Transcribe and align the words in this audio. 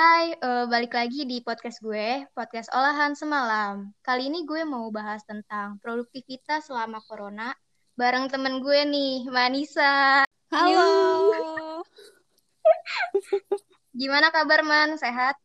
Hai, 0.00 0.32
eh, 0.32 0.64
balik 0.64 0.96
lagi 0.96 1.28
di 1.28 1.44
podcast 1.44 1.76
gue, 1.84 2.24
podcast 2.32 2.72
olahan 2.72 3.12
semalam. 3.12 3.92
Kali 4.00 4.32
ini 4.32 4.48
gue 4.48 4.64
mau 4.64 4.88
bahas 4.88 5.20
tentang 5.28 5.76
produktivitas 5.76 6.72
selama 6.72 7.04
corona 7.04 7.52
bareng 8.00 8.32
temen 8.32 8.64
gue 8.64 8.80
nih, 8.88 9.28
Manisa. 9.28 10.24
Halo. 10.48 10.88
Gimana 14.00 14.32
kabar 14.32 14.64
Man? 14.64 14.96
Sehat? 14.96 15.36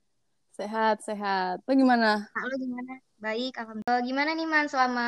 Sehat, 0.55 1.03
sehat. 1.03 1.59
Lo 1.67 1.75
gimana? 1.75 2.23
Halo 2.31 2.55
gimana? 2.55 3.03
Baik, 3.19 3.59
alhamdulillah. 3.59 3.99
Eh, 3.99 4.03
gimana 4.07 4.39
nih 4.39 4.47
Man 4.47 4.71
selama 4.71 5.07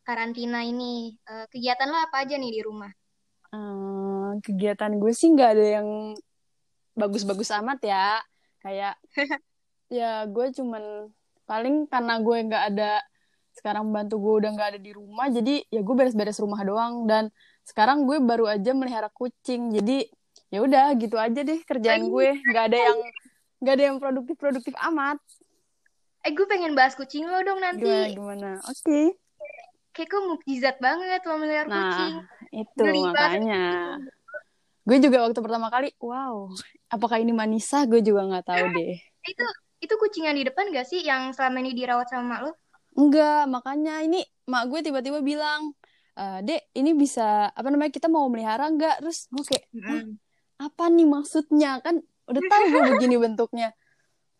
karantina 0.00 0.64
ini? 0.64 1.12
Eh, 1.28 1.44
kegiatan 1.52 1.92
lo 1.92 2.00
apa 2.08 2.24
aja 2.24 2.40
nih 2.40 2.56
di 2.56 2.60
rumah? 2.64 2.88
Eh, 3.52 4.30
kegiatan 4.40 4.96
gue 4.96 5.12
sih 5.12 5.28
nggak 5.36 5.50
ada 5.60 5.66
yang 5.76 6.16
bagus-bagus 6.96 7.52
amat 7.52 7.84
ya. 7.84 8.24
Kayak 8.68 8.94
ya 9.98 10.28
gue 10.28 10.46
cuman 10.52 11.08
paling 11.48 11.88
karena 11.88 12.20
gue 12.20 12.36
nggak 12.44 12.64
ada 12.76 13.00
sekarang 13.56 13.88
bantu 13.88 14.20
gue 14.20 14.34
udah 14.44 14.50
nggak 14.52 14.68
ada 14.76 14.80
di 14.80 14.92
rumah 14.92 15.32
jadi 15.32 15.64
ya 15.72 15.80
gue 15.80 15.94
beres-beres 15.96 16.36
rumah 16.36 16.60
doang. 16.60 17.08
Dan 17.08 17.32
sekarang 17.64 18.04
gue 18.04 18.20
baru 18.20 18.44
aja 18.44 18.76
melihara 18.76 19.08
kucing 19.08 19.72
jadi 19.72 20.04
ya 20.52 20.60
udah 20.60 20.92
gitu 21.00 21.16
aja 21.16 21.40
deh 21.40 21.64
kerjaan 21.64 22.12
gue. 22.12 22.28
Nggak 22.52 22.64
ada 22.68 22.78
yang 22.78 22.98
nggak 23.64 23.74
ada 23.74 23.84
yang 23.88 23.96
produktif 23.96 24.36
produktif 24.36 24.76
amat. 24.92 25.16
Eh, 26.28 26.32
gue 26.36 26.44
pengen 26.44 26.76
bahas 26.76 26.92
kucing 26.92 27.24
lo 27.24 27.40
dong 27.40 27.64
nanti. 27.64 27.88
gimana 27.88 28.12
gimana? 28.12 28.50
Oke. 28.68 29.16
Kayak 29.96 30.08
kok 30.12 30.22
mukjizat 30.28 30.76
banget 30.78 31.24
lo 31.24 31.40
melihara 31.40 31.66
kucing. 31.72 32.14
nah 32.20 32.26
itu 32.52 32.82
Geli 32.84 33.02
banget. 33.16 34.17
Gue 34.88 34.96
juga 35.04 35.28
waktu 35.28 35.40
pertama 35.44 35.68
kali 35.68 35.92
wow 36.00 36.48
apakah 36.88 37.20
ini 37.20 37.36
Manisa 37.36 37.84
gue 37.84 38.00
juga 38.00 38.24
nggak 38.24 38.44
tahu 38.48 38.64
deh 38.72 38.96
Itu 39.28 39.44
itu 39.78 39.94
kucing 40.00 40.24
yang 40.26 40.36
di 40.40 40.48
depan 40.48 40.72
gak 40.72 40.88
sih 40.88 41.04
yang 41.04 41.30
selama 41.36 41.62
ini 41.62 41.76
dirawat 41.76 42.10
sama 42.10 42.24
mak 42.24 42.40
lo? 42.48 42.52
Enggak, 42.98 43.46
makanya 43.46 44.02
ini 44.02 44.26
mak 44.50 44.66
gue 44.66 44.82
tiba-tiba 44.82 45.22
bilang, 45.22 45.70
"Eh, 46.18 46.42
Dek, 46.42 46.74
ini 46.74 46.98
bisa 46.98 47.46
apa 47.54 47.68
namanya 47.70 47.94
kita 47.94 48.10
mau 48.10 48.26
melihara 48.26 48.66
enggak? 48.66 48.98
Terus 48.98 49.30
gue 49.30 49.44
kayak, 49.46 49.64
"Hah, 49.86 50.02
apa 50.66 50.84
nih 50.90 51.06
maksudnya? 51.06 51.78
Kan 51.78 52.02
udah 52.26 52.42
tahu 52.42 52.64
gue 52.74 52.82
begini 52.96 53.16
bentuknya. 53.22 53.70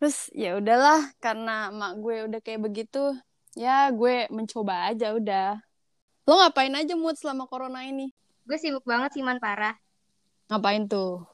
Terus 0.03 0.27
ya 0.35 0.59
udahlah, 0.59 1.07
karena 1.23 1.71
mak 1.71 2.03
gue 2.03 2.27
udah 2.27 2.41
kayak 2.43 2.61
begitu, 2.67 3.15
ya 3.55 3.95
gue 3.95 4.27
mencoba 4.35 4.91
aja 4.91 5.15
udah. 5.15 5.63
Lo 6.27 6.35
ngapain 6.43 6.75
aja 6.75 6.99
mood 6.99 7.15
selama 7.15 7.47
corona 7.47 7.87
ini? 7.87 8.11
Gue 8.43 8.59
sibuk 8.59 8.83
banget 8.83 9.15
sih 9.15 9.23
man 9.23 9.39
parah. 9.39 9.79
Ngapain 10.49 10.89
tuh? 10.89 11.25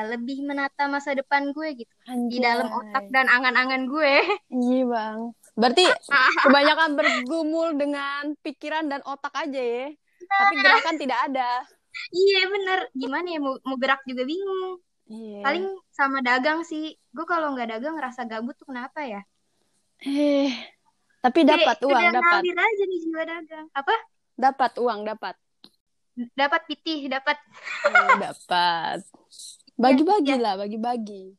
Lebih 0.00 0.42
menata 0.42 0.90
masa 0.90 1.14
depan 1.14 1.54
gue 1.54 1.84
gitu. 1.84 1.94
Di 2.04 2.10
Anjay. 2.10 2.40
dalam 2.42 2.68
otak 2.72 3.04
dan 3.14 3.30
angan-angan 3.30 3.86
gue. 3.86 4.14
Iya 4.50 4.82
bang. 4.90 5.18
Berarti 5.54 5.84
kebanyakan 6.48 6.90
bergumul 6.98 7.78
dengan 7.78 8.34
pikiran 8.42 8.90
dan 8.90 9.00
otak 9.06 9.32
aja 9.36 9.60
ya. 9.60 9.86
Tapi 10.24 10.54
gerakan 10.58 10.96
tidak 10.98 11.18
ada. 11.30 11.62
Iya 12.10 12.40
bener. 12.50 12.78
Gimana 12.96 13.26
ya 13.30 13.38
mau, 13.38 13.54
mau 13.62 13.76
gerak 13.78 14.02
juga 14.08 14.26
bingung. 14.26 14.82
Iya. 15.06 15.40
Paling 15.44 15.66
sama 15.94 16.18
dagang 16.24 16.66
sih. 16.66 16.96
Gue 17.14 17.28
kalau 17.28 17.54
nggak 17.54 17.78
dagang 17.78 17.94
ngerasa 18.00 18.26
gabut 18.26 18.56
tuh 18.58 18.72
kenapa 18.72 19.04
ya? 19.06 19.22
Eh, 20.02 20.52
tapi 21.22 21.46
dapat 21.46 21.80
uang, 21.80 22.02
dapat. 22.12 22.40
aja 22.44 22.84
nih 22.84 22.98
jiwa 23.00 23.22
dagang. 23.24 23.66
Apa? 23.72 23.94
Dapat 24.34 24.72
uang, 24.82 25.00
dapat. 25.06 25.38
Dapat 26.14 26.60
pitih, 26.70 27.10
dapat. 27.10 27.34
Eh, 27.84 28.16
dapat. 28.22 28.98
Bagi-bagi 29.82 30.38
Iya. 30.38 30.42
lah, 30.42 30.54
bagi-bagi. 30.54 31.34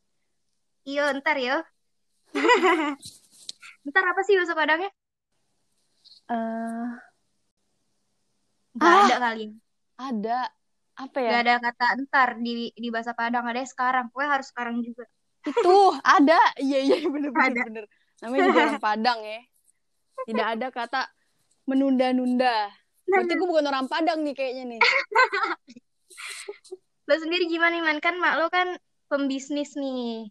Iyo 0.84 1.04
ntar 1.18 1.40
yo. 1.40 1.56
ntar 3.88 4.04
apa 4.04 4.22
sih 4.22 4.36
bahasa 4.36 4.52
Padangnya? 4.54 4.92
Eh, 6.28 6.88
Gak 8.76 8.84
Ah. 8.84 9.08
ada 9.08 9.18
kali. 9.24 9.46
ada 9.96 10.40
apa 10.96 11.18
Gak 11.18 11.32
ya? 11.32 11.40
ada 11.48 11.54
kata 11.64 11.86
ntar 12.04 12.30
di 12.44 12.76
di 12.76 12.88
bahasa 12.92 13.16
Padang. 13.16 13.48
Ada 13.48 13.64
sekarang. 13.64 14.12
Gue 14.12 14.28
harus 14.28 14.52
sekarang 14.52 14.84
juga. 14.84 15.08
Itu 15.48 15.96
ada. 16.04 16.36
Iya, 16.60 16.80
iya, 16.84 16.96
bener, 17.08 17.32
bener, 17.32 17.52
Ada. 17.56 17.62
bener. 17.72 17.86
Namanya 18.20 18.42
juga 18.52 18.60
orang 18.68 18.84
Padang 18.84 19.20
ya. 19.24 19.40
Tidak 20.28 20.48
ada 20.60 20.68
kata 20.72 21.02
menunda-nunda. 21.64 22.68
Berarti 23.06 23.34
gue 23.38 23.48
bukan 23.48 23.66
orang 23.70 23.86
Padang 23.86 24.26
nih 24.26 24.34
kayaknya 24.34 24.64
nih. 24.76 24.82
Lo 27.10 27.16
sendiri 27.22 27.46
gimana 27.46 27.78
nih 27.78 27.84
man? 27.86 27.98
Kan 28.02 28.18
mak 28.18 28.42
lo 28.42 28.50
kan 28.50 28.82
pembisnis 29.06 29.78
nih. 29.78 30.26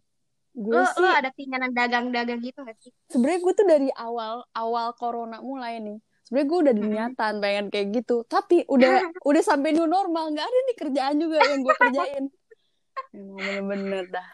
Gue 0.55 0.75
Lo, 0.75 0.83
sih, 0.87 1.03
lo 1.03 1.07
ada 1.07 1.31
keinginan 1.35 1.71
dagang-dagang 1.71 2.39
gitu 2.39 2.63
gak 2.63 2.79
sih? 2.79 2.91
sebenarnya 3.11 3.39
gue 3.43 3.53
tuh 3.55 3.67
dari 3.67 3.89
awal, 3.95 4.43
awal 4.55 4.95
corona 4.95 5.39
mulai 5.43 5.79
nih. 5.83 5.99
Sebenarnya 6.27 6.47
gue 6.47 6.59
udah 6.59 6.73
niatan 6.75 7.33
pengen 7.43 7.65
kayak 7.71 7.87
gitu. 8.01 8.23
Tapi 8.27 8.65
udah 8.67 8.91
udah 9.29 9.41
sampai 9.43 9.71
new 9.75 9.87
normal. 9.87 10.31
Nggak 10.31 10.47
ada 10.47 10.59
nih 10.67 10.77
kerjaan 10.79 11.15
juga 11.21 11.37
yang 11.43 11.59
gue 11.63 11.75
kerjain. 11.79 12.23
Emang 13.15 13.35
bener-bener 13.39 14.07
dah. 14.11 14.27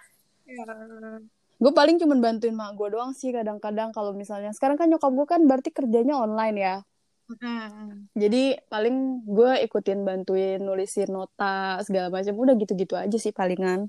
Gue 1.62 1.72
paling 1.74 2.02
cuman 2.02 2.18
bantuin 2.22 2.58
mak 2.58 2.74
gue 2.74 2.88
doang 2.90 3.14
sih 3.14 3.30
kadang-kadang 3.30 3.94
kalau 3.94 4.18
misalnya. 4.18 4.50
Sekarang 4.54 4.78
kan 4.82 4.90
nyokap 4.90 5.14
gue 5.14 5.28
kan 5.30 5.42
berarti 5.46 5.70
kerjanya 5.70 6.18
online 6.18 6.58
ya. 6.58 6.76
Mm. 7.40 8.12
Jadi 8.12 8.44
paling 8.68 9.24
gue 9.24 9.52
ikutin 9.64 10.04
bantuin 10.04 10.60
nulisin 10.60 11.08
nota 11.08 11.80
segala 11.88 12.12
macam. 12.12 12.36
Udah 12.36 12.56
gitu-gitu 12.60 13.00
aja 13.00 13.16
sih 13.16 13.32
palingan. 13.32 13.88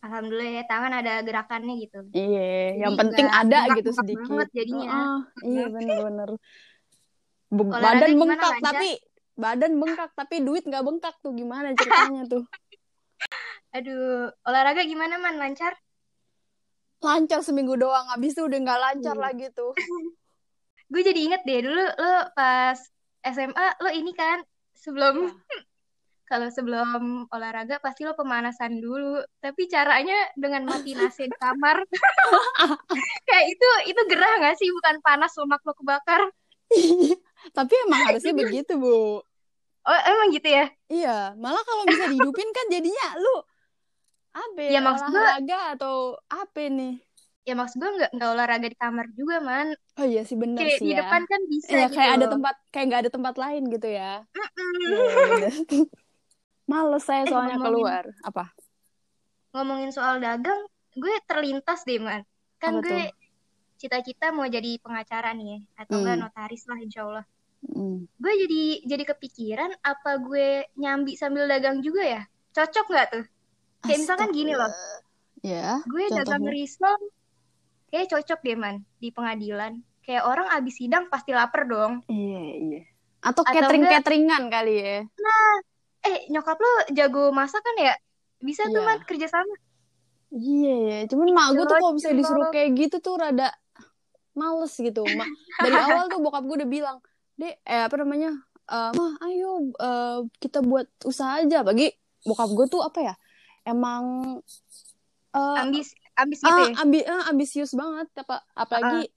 Alhamdulillah 0.00 0.50
ya 0.56 0.64
tangan 0.64 0.92
ada 0.96 1.20
gerakannya 1.20 1.74
gitu. 1.84 2.00
Iya, 2.16 2.80
yang 2.80 2.96
penting 2.96 3.28
ada 3.28 3.68
gitu 3.76 3.92
sedikit. 3.92 4.24
banget 4.24 4.48
jadinya. 4.56 4.88
Heeh, 4.88 5.18
iya 5.44 5.64
bener-bener. 5.68 6.30
Badan 7.52 8.10
bengkak 8.16 8.40
lancar? 8.40 8.62
tapi 8.62 8.90
badan 9.36 9.72
bengkak 9.76 10.10
tapi 10.16 10.36
duit 10.40 10.64
nggak 10.64 10.84
bengkak 10.86 11.14
tuh 11.20 11.36
gimana 11.36 11.76
ceritanya 11.76 12.24
tuh? 12.24 12.44
Aduh, 13.76 14.32
olahraga 14.48 14.82
gimana 14.88 15.20
man? 15.20 15.36
Lancar? 15.36 15.76
Lancar 17.00 17.40
seminggu 17.44 17.76
doang, 17.76 18.08
habis 18.12 18.32
itu 18.36 18.44
udah 18.44 18.58
nggak 18.60 18.80
lancar 18.80 19.16
Iya. 19.16 19.24
lagi 19.24 19.46
tuh. 19.52 19.72
Gue 20.90 21.02
jadi 21.06 21.20
inget 21.22 21.42
deh 21.46 21.62
dulu 21.62 21.78
lo 21.86 22.14
pas 22.34 22.76
SMA 23.22 23.66
lo 23.78 23.90
ini 23.94 24.10
kan 24.10 24.42
sebelum 24.74 25.14
kalau 26.30 26.46
sebelum 26.50 27.26
olahraga 27.30 27.78
pasti 27.82 28.06
lo 28.06 28.14
pemanasan 28.18 28.78
dulu. 28.78 29.22
Tapi 29.38 29.66
caranya 29.70 30.30
dengan 30.34 30.66
mati 30.66 30.94
AC 30.94 31.26
di 31.26 31.36
kamar. 31.38 31.82
Kayak 33.26 33.44
itu 33.50 33.68
itu 33.90 34.00
gerah 34.10 34.38
gak 34.38 34.58
sih? 34.58 34.70
Bukan 34.70 35.02
panas 35.02 35.34
lemak 35.38 35.62
lo 35.62 35.74
kebakar. 35.74 36.22
tapi 37.56 37.74
emang 37.86 38.00
harusnya 38.10 38.34
begitu 38.34 38.78
bu. 38.78 39.22
Oh 39.80 40.00
emang 40.06 40.30
gitu 40.30 40.46
ya? 40.50 40.70
Iya, 40.86 41.34
malah 41.34 41.62
kalau 41.66 41.88
bisa 41.88 42.04
dihidupin 42.06 42.50
kan 42.52 42.66
jadinya 42.68 43.16
lu 43.18 43.42
apa 44.30 44.58
Ya, 44.62 44.78
ya, 44.78 44.80
maksud 44.86 45.10
gua- 45.10 45.18
olahraga 45.34 45.58
atau 45.74 45.94
apa 46.30 46.62
nih? 46.70 47.02
Ya 47.50 47.58
maksud 47.58 47.76
gue 47.76 47.90
nggak 47.90 48.10
nggak 48.14 48.30
olahraga 48.30 48.66
di 48.70 48.78
kamar 48.78 49.06
juga 49.10 49.42
man. 49.42 49.74
Oh 49.98 50.06
iya 50.06 50.22
sih 50.22 50.38
bener 50.38 50.54
Kayak 50.56 50.78
sih 50.78 50.86
di 50.86 50.94
ya. 50.94 51.02
depan 51.02 51.22
kan 51.26 51.40
bisa 51.44 51.66
Iya, 51.68 51.82
gitu. 51.84 51.96
kayak 51.98 52.12
ada 52.14 52.26
tempat 52.30 52.54
kayak 52.70 52.86
nggak 52.86 53.00
ada 53.00 53.10
tempat 53.10 53.34
lain 53.36 53.62
gitu 53.68 53.88
ya. 53.90 54.12
Bener. 54.30 55.50
Males 56.70 57.02
saya 57.02 57.22
Eh, 57.22 57.28
soalnya 57.28 57.58
ngomongin- 57.58 57.66
keluar. 57.66 58.04
Apa? 58.22 58.44
Ngomongin 59.50 59.90
soal 59.90 60.14
dagang, 60.18 60.62
gue 60.94 61.14
terlintas 61.26 61.82
deh 61.82 61.98
man. 61.98 62.22
Kan 62.56 62.78
Apa 62.78 62.86
gue 62.86 63.02
cita-cita 63.74 64.30
mau 64.30 64.46
jadi 64.46 64.78
pengacara 64.78 65.34
nih 65.34 65.46
ya, 65.48 65.58
atau 65.76 65.98
enggak 65.98 66.14
Hmm. 66.14 66.24
notaris 66.24 66.62
lah 66.64 66.78
insya 66.78 67.02
Allah. 67.02 67.26
Mm. 67.66 68.06
Gue 68.14 68.32
jadi 68.38 68.62
jadi 68.86 69.04
kepikiran 69.06 69.70
apa 69.82 70.10
gue 70.18 70.48
nyambi 70.76 71.12
sambil 71.12 71.44
dagang 71.44 71.82
juga 71.82 72.06
ya? 72.06 72.22
Cocok 72.52 72.86
nggak 72.86 73.06
tuh? 73.10 73.24
Kayak 73.82 73.98
misalkan 73.98 74.30
gini 74.30 74.54
loh, 74.54 74.70
Ya, 75.40 75.80
gue 75.82 76.04
dagang 76.06 76.44
contohnya. 76.44 76.52
risol, 76.52 77.00
kayak 77.90 78.06
cocok 78.08 78.40
deh 78.40 78.56
man 78.56 78.76
di 78.96 79.10
pengadilan. 79.10 79.82
Kayak 80.00 80.24
orang 80.26 80.46
abis 80.50 80.80
sidang 80.80 81.06
pasti 81.06 81.30
lapar 81.30 81.66
dong. 81.66 82.02
Iya, 82.06 82.42
iya. 82.56 82.80
Atau 83.20 83.44
Atau 83.44 83.52
catering-cateringan 83.52 84.48
kali 84.48 84.74
ya. 84.80 84.98
Eh 86.00 86.18
nyokap 86.32 86.56
lo 86.56 86.72
jago 86.90 87.28
masak 87.30 87.60
kan 87.60 87.76
ya? 87.76 87.94
Bisa 88.40 88.64
tuh 88.66 88.80
Iya. 88.80 88.88
man 88.88 88.98
kerja 89.04 89.26
sama. 89.28 89.54
Iya, 90.30 90.74
iya. 90.80 90.98
Cuman 91.04 91.28
mak 91.30 91.52
gue 91.52 91.64
tuh 91.64 91.76
kalau 91.76 91.92
misalnya 91.92 92.16
Cocok. 92.16 92.24
disuruh 92.24 92.46
kayak 92.48 92.70
gitu 92.74 92.96
tuh 92.98 93.14
rada 93.18 93.48
males 94.32 94.72
gitu. 94.72 95.02
Ma 95.04 95.26
dari 95.60 95.76
awal 95.84 96.08
tuh 96.08 96.22
bokap 96.22 96.42
gue 96.46 96.56
udah 96.64 96.70
bilang, 96.70 96.96
Dek, 97.36 97.60
eh 97.62 97.82
apa 97.84 97.96
namanya? 98.00 98.30
Eh, 98.64 98.90
Mah, 98.94 99.12
ayo 99.26 99.50
eh, 99.76 100.18
kita 100.38 100.64
buat 100.64 100.88
usaha 101.04 101.44
aja. 101.44 101.60
Bagi 101.60 101.92
bokap 102.24 102.48
gue 102.48 102.66
tuh 102.70 102.80
apa 102.80 102.98
ya? 103.02 103.14
Emang 103.62 104.04
eh 105.30 105.56
Ambis 105.60 105.92
ambis 106.18 106.38
gitu 106.42 106.50
ah, 106.50 106.68
ya? 106.70 106.74
ambi 106.82 107.00
ah, 107.04 107.24
ambisius 107.30 107.72
banget 107.74 108.08
apa 108.18 108.42
apalagi 108.56 109.10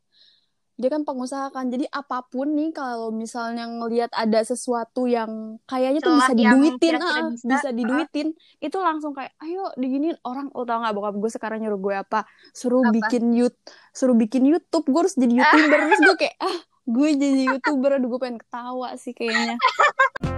dia 0.73 0.89
kan 0.89 1.05
pengusaha 1.05 1.53
kan 1.53 1.69
jadi 1.69 1.85
apa 1.93 2.25
pun 2.33 2.57
nih 2.57 2.73
kalau 2.73 3.13
misalnya 3.13 3.69
ngelihat 3.69 4.09
ada 4.09 4.41
sesuatu 4.41 5.05
yang 5.05 5.61
kayaknya 5.69 6.01
tuh 6.01 6.17
bisa 6.17 6.33
diduitin 6.33 6.93
ah, 6.97 7.29
bisa, 7.29 7.45
bisa 7.45 7.69
ah. 7.69 7.73
diduitin 7.77 8.27
itu 8.57 8.77
langsung 8.81 9.13
kayak 9.13 9.37
ayo 9.45 9.69
diginin 9.77 10.17
orang 10.25 10.49
lo 10.49 10.65
tau 10.65 10.81
nggak 10.81 10.95
bokap 10.97 11.15
gue 11.21 11.29
sekarang 11.29 11.61
nyuruh 11.61 11.77
gue 11.77 11.95
apa 12.01 12.25
suruh 12.57 12.81
Apa? 12.81 12.89
bikin 12.89 13.37
yut 13.37 13.53
suruh 13.93 14.17
bikin 14.17 14.49
YouTube 14.49 14.89
gue 14.89 15.01
harus 15.05 15.13
jadi 15.13 15.33
youtuber 15.45 15.77
terus 15.77 16.01
gue 16.01 16.17
kayak 16.25 16.35
ah 16.41 16.57
gue 16.89 17.09
jadi 17.21 17.41
youtuber 17.53 17.91
aduh 18.01 18.09
gue 18.09 18.19
pengen 18.19 18.37
ketawa 18.41 18.97
sih 18.97 19.13
kayaknya 19.13 19.61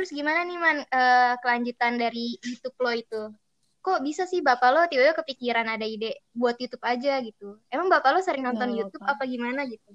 Terus 0.00 0.16
gimana 0.16 0.48
nih 0.48 0.56
man 0.56 0.80
eh, 0.80 1.36
kelanjutan 1.44 2.00
dari 2.00 2.40
YouTube 2.40 2.72
lo 2.80 2.88
itu? 2.96 3.22
Kok 3.84 4.00
bisa 4.00 4.24
sih 4.24 4.40
bapak 4.40 4.68
lo 4.72 4.80
tiba-tiba 4.88 5.12
kepikiran 5.20 5.68
ada 5.68 5.84
ide 5.84 6.24
buat 6.32 6.56
YouTube 6.56 6.80
aja 6.88 7.20
gitu? 7.20 7.60
Emang 7.68 7.92
bapak 7.92 8.16
lo 8.16 8.24
sering 8.24 8.48
nonton 8.48 8.72
Nah, 8.72 8.80
YouTube 8.80 9.04
bapak. 9.04 9.20
apa 9.20 9.28
gimana 9.28 9.68
gitu? 9.68 9.92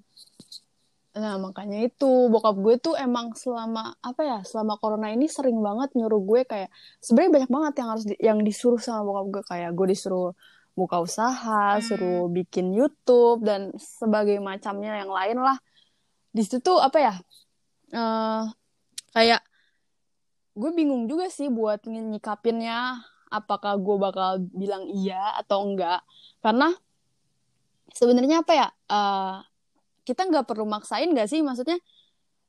Nah, 1.18 1.42
makanya 1.42 1.90
itu 1.90 2.30
bokap 2.30 2.54
gue 2.54 2.78
tuh 2.78 2.94
emang 2.94 3.34
selama 3.34 3.98
apa 3.98 4.22
ya, 4.22 4.40
selama 4.46 4.78
corona 4.78 5.10
ini 5.10 5.26
sering 5.26 5.58
banget 5.58 5.98
nyuruh 5.98 6.22
gue 6.22 6.46
kayak 6.46 6.70
sebenarnya 7.02 7.32
banyak 7.42 7.50
banget 7.50 7.74
yang 7.82 7.90
harus 7.90 8.06
di- 8.06 8.22
yang 8.22 8.40
disuruh 8.46 8.78
sama 8.78 9.10
bokap 9.10 9.26
gue 9.34 9.44
kayak 9.50 9.70
gue 9.74 9.88
disuruh 9.90 10.38
buka 10.78 11.02
usaha, 11.02 11.82
Hmm. 11.82 11.82
suruh 11.82 12.30
bikin 12.30 12.78
YouTube 12.78 13.42
dan 13.42 13.74
sebagai 13.82 14.38
macamnya 14.38 15.02
yang 15.02 15.10
lain 15.10 15.42
lah. 15.42 15.58
Di 16.30 16.46
situ 16.46 16.62
tuh 16.62 16.78
apa 16.78 17.02
ya? 17.02 17.14
eh 17.90 18.44
kayak 19.18 19.42
gue 20.56 20.72
bingung 20.72 21.04
juga 21.12 21.28
sih 21.28 21.52
buat 21.52 21.84
nyikapinnya 21.86 23.04
apakah 23.28 23.76
gue 23.76 23.96
bakal 24.00 24.30
bilang 24.56 24.88
iya 24.88 25.36
atau 25.42 25.68
enggak 25.68 26.00
karena 26.40 26.72
sebenarnya 27.92 28.44
apa 28.44 28.54
ya 28.56 28.68
eh, 28.92 29.36
kita 30.08 30.22
nggak 30.30 30.46
perlu 30.48 30.66
maksain 30.68 31.10
nggak 31.12 31.28
sih 31.28 31.42
maksudnya 31.44 31.78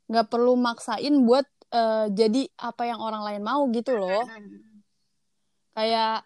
nggak 0.07 0.27
perlu 0.31 0.55
maksain 0.55 1.15
buat 1.27 1.47
eh, 1.75 2.07
jadi 2.15 2.47
apa 2.63 2.83
yang 2.87 3.01
orang 3.03 3.23
lain 3.27 3.43
mau 3.43 3.67
gitu 3.75 3.99
loh 3.99 4.23
Hmm. 4.27 4.83
kayak 5.77 6.25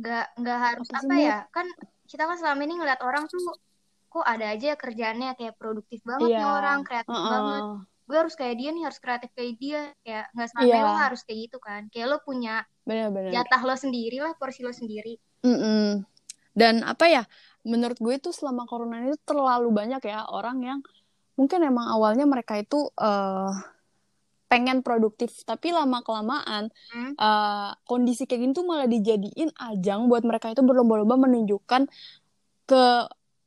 Nggak 0.00 0.26
nggak 0.40 0.58
harus 0.64 0.88
Apa 0.90 0.98
apa 1.04 1.14
ya? 1.20 1.36
Kan 1.52 1.66
kita 2.08 2.22
kan 2.28 2.36
selama 2.40 2.60
ini 2.64 2.74
ngeliat 2.80 3.00
orang 3.04 3.24
tuh 3.28 3.40
kok 4.10 4.26
ada 4.26 4.46
aja 4.50 4.74
kerjaannya 4.74 5.38
kayak 5.38 5.54
produktif 5.60 6.00
banget 6.02 6.30
nih 6.34 6.44
Iya. 6.44 6.56
orang, 6.58 6.78
kreatif 6.82 7.14
Heeh. 7.14 7.30
banget. 7.30 7.62
Gue 8.10 8.18
harus 8.26 8.34
kayak 8.34 8.58
dia 8.58 8.70
nih, 8.74 8.82
harus 8.90 8.98
kreatif 8.98 9.30
kayak 9.38 9.54
dia. 9.62 9.82
Kayak 10.02 10.24
nggak 10.34 10.48
sampai 10.50 10.66
Iya. 10.66 10.82
lo 10.82 10.92
harus 10.98 11.20
kayak 11.22 11.38
gitu 11.46 11.58
kan. 11.62 11.86
Kayak 11.94 12.06
lo 12.10 12.16
punya 12.26 12.66
jatah 13.30 13.62
lo 13.62 13.74
sendiri 13.78 14.18
lah, 14.18 14.34
porsi 14.34 14.66
lo 14.66 14.74
sendiri. 14.74 15.14
Mm-mm. 15.46 16.02
Dan 16.50 16.82
apa 16.82 17.06
ya, 17.06 17.22
menurut 17.62 18.02
gue 18.02 18.18
itu 18.18 18.34
selama 18.34 18.66
corona 18.66 18.98
ini 18.98 19.14
terlalu 19.22 19.70
banyak 19.70 20.02
ya 20.02 20.26
orang 20.26 20.58
yang 20.58 20.78
mungkin 21.38 21.62
emang 21.62 21.86
awalnya 21.86 22.26
mereka 22.26 22.58
itu 22.58 22.90
eh, 22.98 23.54
pengen 24.50 24.82
produktif, 24.82 25.46
tapi 25.46 25.70
lama 25.70 26.02
kelamaan 26.02 26.74
Hmm. 26.90 27.14
eh, 27.14 27.70
kondisi 27.86 28.26
kayak 28.26 28.40
gini 28.42 28.52
tuh 28.52 28.66
malah 28.66 28.90
dijadiin 28.90 29.54
ajang 29.54 30.10
buat 30.10 30.26
mereka 30.26 30.50
itu 30.50 30.66
berlomba-lomba 30.66 31.14
menunjukkan 31.30 31.86
ke 32.66 32.84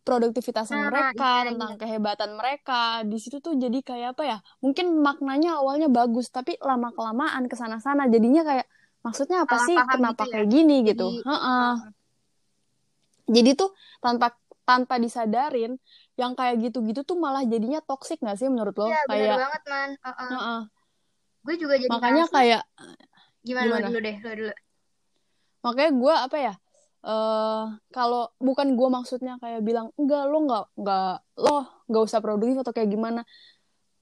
produktivitasnya 0.08 0.78
Nah, 0.80 0.88
mereka 0.92 1.24
iya, 1.32 1.48
tentang 1.50 1.72
iya. 1.74 1.80
kehebatan 1.82 2.32
mereka 2.40 2.74
di 3.12 3.18
situ 3.24 3.38
tuh 3.46 3.54
jadi 3.64 3.78
kayak 3.90 4.08
apa 4.18 4.24
ya 4.32 4.38
mungkin 4.64 4.86
maknanya 5.08 5.50
awalnya 5.60 5.88
bagus 5.98 6.26
tapi 6.36 6.52
lama 6.70 6.90
kelamaan 6.96 7.44
ke 7.52 7.56
sana-sana 7.62 8.02
jadinya 8.14 8.42
kayak 8.50 8.66
maksudnya 9.06 9.38
apa 9.46 9.56
Salah 9.56 9.68
sih 9.68 9.78
paham 9.80 9.98
kenapa 10.00 10.24
gitu 10.24 10.24
ya. 10.28 10.32
kayak 10.36 10.48
gini 10.54 10.76
Jadi, 10.84 10.92
gitu 10.92 11.04
Heeh. 11.28 11.72
jadi 13.36 13.50
tuh 13.60 13.70
tanpa 14.04 14.28
tanpa 14.64 14.96
disadarin 15.04 15.72
yang 16.20 16.32
kayak 16.40 16.56
gitu-gitu 16.64 17.02
tuh 17.04 17.18
malah 17.20 17.44
jadinya 17.44 17.80
toksik 17.84 18.18
nggak 18.24 18.38
sih 18.40 18.48
menurut 18.48 18.76
lo 18.80 18.88
Iya, 18.88 19.00
kayak 19.10 19.38
banget, 19.44 19.62
Man. 19.72 19.90
Heeh. 20.06 20.30
Heeh. 20.32 20.60
Gue 21.44 21.56
juga 21.60 21.76
jadi 21.76 21.92
makanya 21.92 22.26
kayak 22.32 22.62
gimana, 23.44 23.66
gimana? 23.68 23.88
lo 23.88 23.90
dulu 23.92 24.00
deh, 24.08 24.16
lo 24.24 24.32
dulu. 24.40 24.54
makanya 25.64 25.92
gue 26.02 26.14
apa 26.28 26.38
ya 26.48 26.54
eh 27.04 27.64
kalau 27.92 28.32
bukan 28.40 28.68
gue 28.80 28.88
maksudnya 28.88 29.36
kayak 29.44 29.62
bilang 29.68 29.92
enggak 30.00 30.24
lo 30.32 30.38
nggak 30.48 30.64
nggak 30.80 31.14
lo 31.44 31.56
nggak 31.92 32.04
usah 32.08 32.20
produktif 32.24 32.58
atau 32.64 32.74
kayak 32.76 32.90
gimana. 32.96 33.22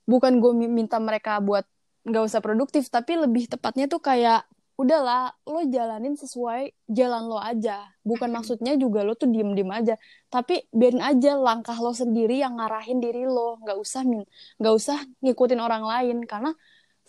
Bukan 0.06 0.38
gue 0.42 0.52
minta 0.70 0.98
mereka 1.02 1.42
buat 1.42 1.66
nggak 2.06 2.24
usah 2.30 2.42
produktif 2.46 2.90
tapi 2.94 3.18
lebih 3.18 3.50
tepatnya 3.50 3.86
tuh 3.90 4.02
kayak 4.02 4.46
udahlah 4.82 5.30
lo 5.46 5.62
jalanin 5.70 6.14
sesuai 6.14 6.74
jalan 6.90 7.26
lo 7.26 7.38
aja. 7.42 7.90
Bukan 8.06 8.30
maksudnya 8.30 8.78
juga 8.78 9.02
lo 9.02 9.18
tuh 9.18 9.30
diem 9.34 9.54
diem 9.58 9.72
aja 9.74 9.98
tapi 10.30 10.66
biarin 10.70 11.02
aja 11.02 11.38
langkah 11.38 11.78
lo 11.82 11.94
sendiri 11.98 12.38
yang 12.42 12.58
ngarahin 12.62 13.02
diri 13.02 13.26
lo. 13.26 13.58
Nggak 13.66 13.78
usah 13.82 14.02
min 14.06 14.22
nggak 14.62 14.74
usah 14.78 14.98
ngikutin 15.26 15.60
orang 15.62 15.84
lain 15.86 16.18
karena 16.30 16.54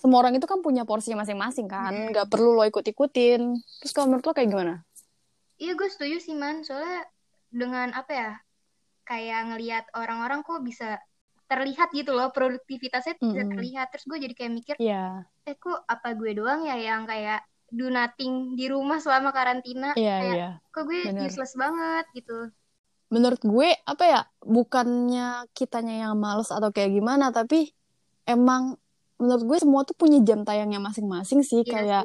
semua 0.03 0.19
orang 0.25 0.35
itu 0.35 0.47
kan 0.51 0.59
punya 0.67 0.83
porsinya 0.83 1.23
masing-masing 1.23 1.71
kan 1.71 1.95
nggak 2.11 2.27
perlu 2.27 2.59
lo 2.59 2.67
ikut 2.67 2.83
ikutin 2.83 3.55
terus 3.79 3.93
kalau 3.95 4.11
menurut 4.11 4.27
lo 4.27 4.33
kayak 4.35 4.51
gimana 4.51 4.75
Iya, 5.63 5.73
gue 5.79 5.89
setuju 5.95 6.17
sih, 6.27 6.35
Man. 6.43 6.57
Soalnya 6.67 7.01
dengan 7.61 7.89
apa 8.01 8.13
ya, 8.21 8.31
kayak 9.09 9.41
ngelihat 9.49 9.85
orang-orang 10.01 10.41
kok 10.47 10.61
bisa 10.69 10.87
terlihat 11.51 11.89
gitu 11.99 12.11
loh, 12.19 12.29
produktivitasnya 12.37 13.15
bisa 13.23 13.43
Mm-mm. 13.43 13.51
terlihat. 13.53 13.87
Terus 13.93 14.05
gue 14.11 14.19
jadi 14.25 14.35
kayak 14.39 14.53
mikir, 14.59 14.77
Iya, 14.79 15.25
eh 15.49 15.57
kok 15.65 15.79
apa 15.95 16.09
gue 16.21 16.31
doang 16.39 16.61
ya 16.71 16.77
yang 16.89 17.03
kayak 17.11 17.39
do 17.79 17.87
nothing 17.99 18.33
di 18.59 18.65
rumah 18.75 18.99
selama 19.05 19.31
karantina? 19.37 19.89
iya, 19.99 20.13
Kayak 20.19 20.37
iya. 20.37 20.45
kok 20.75 20.83
gue 20.91 21.01
Bener. 21.07 21.29
useless 21.29 21.55
banget 21.63 22.05
gitu. 22.19 22.33
Menurut 23.15 23.41
gue, 23.45 23.69
apa 23.93 24.05
ya, 24.09 24.21
bukannya 24.41 25.45
kitanya 25.57 25.95
yang 26.09 26.15
males 26.25 26.49
atau 26.49 26.71
kayak 26.73 26.91
gimana, 26.97 27.29
tapi 27.29 27.57
emang 28.25 28.63
menurut 29.21 29.43
gue 29.49 29.59
semua 29.65 29.83
tuh 29.89 29.97
punya 30.03 30.19
jam 30.29 30.41
tayangnya 30.49 30.81
masing-masing 30.89 31.41
sih. 31.51 31.63
Iya 31.67 31.73
Kayak. 31.73 32.05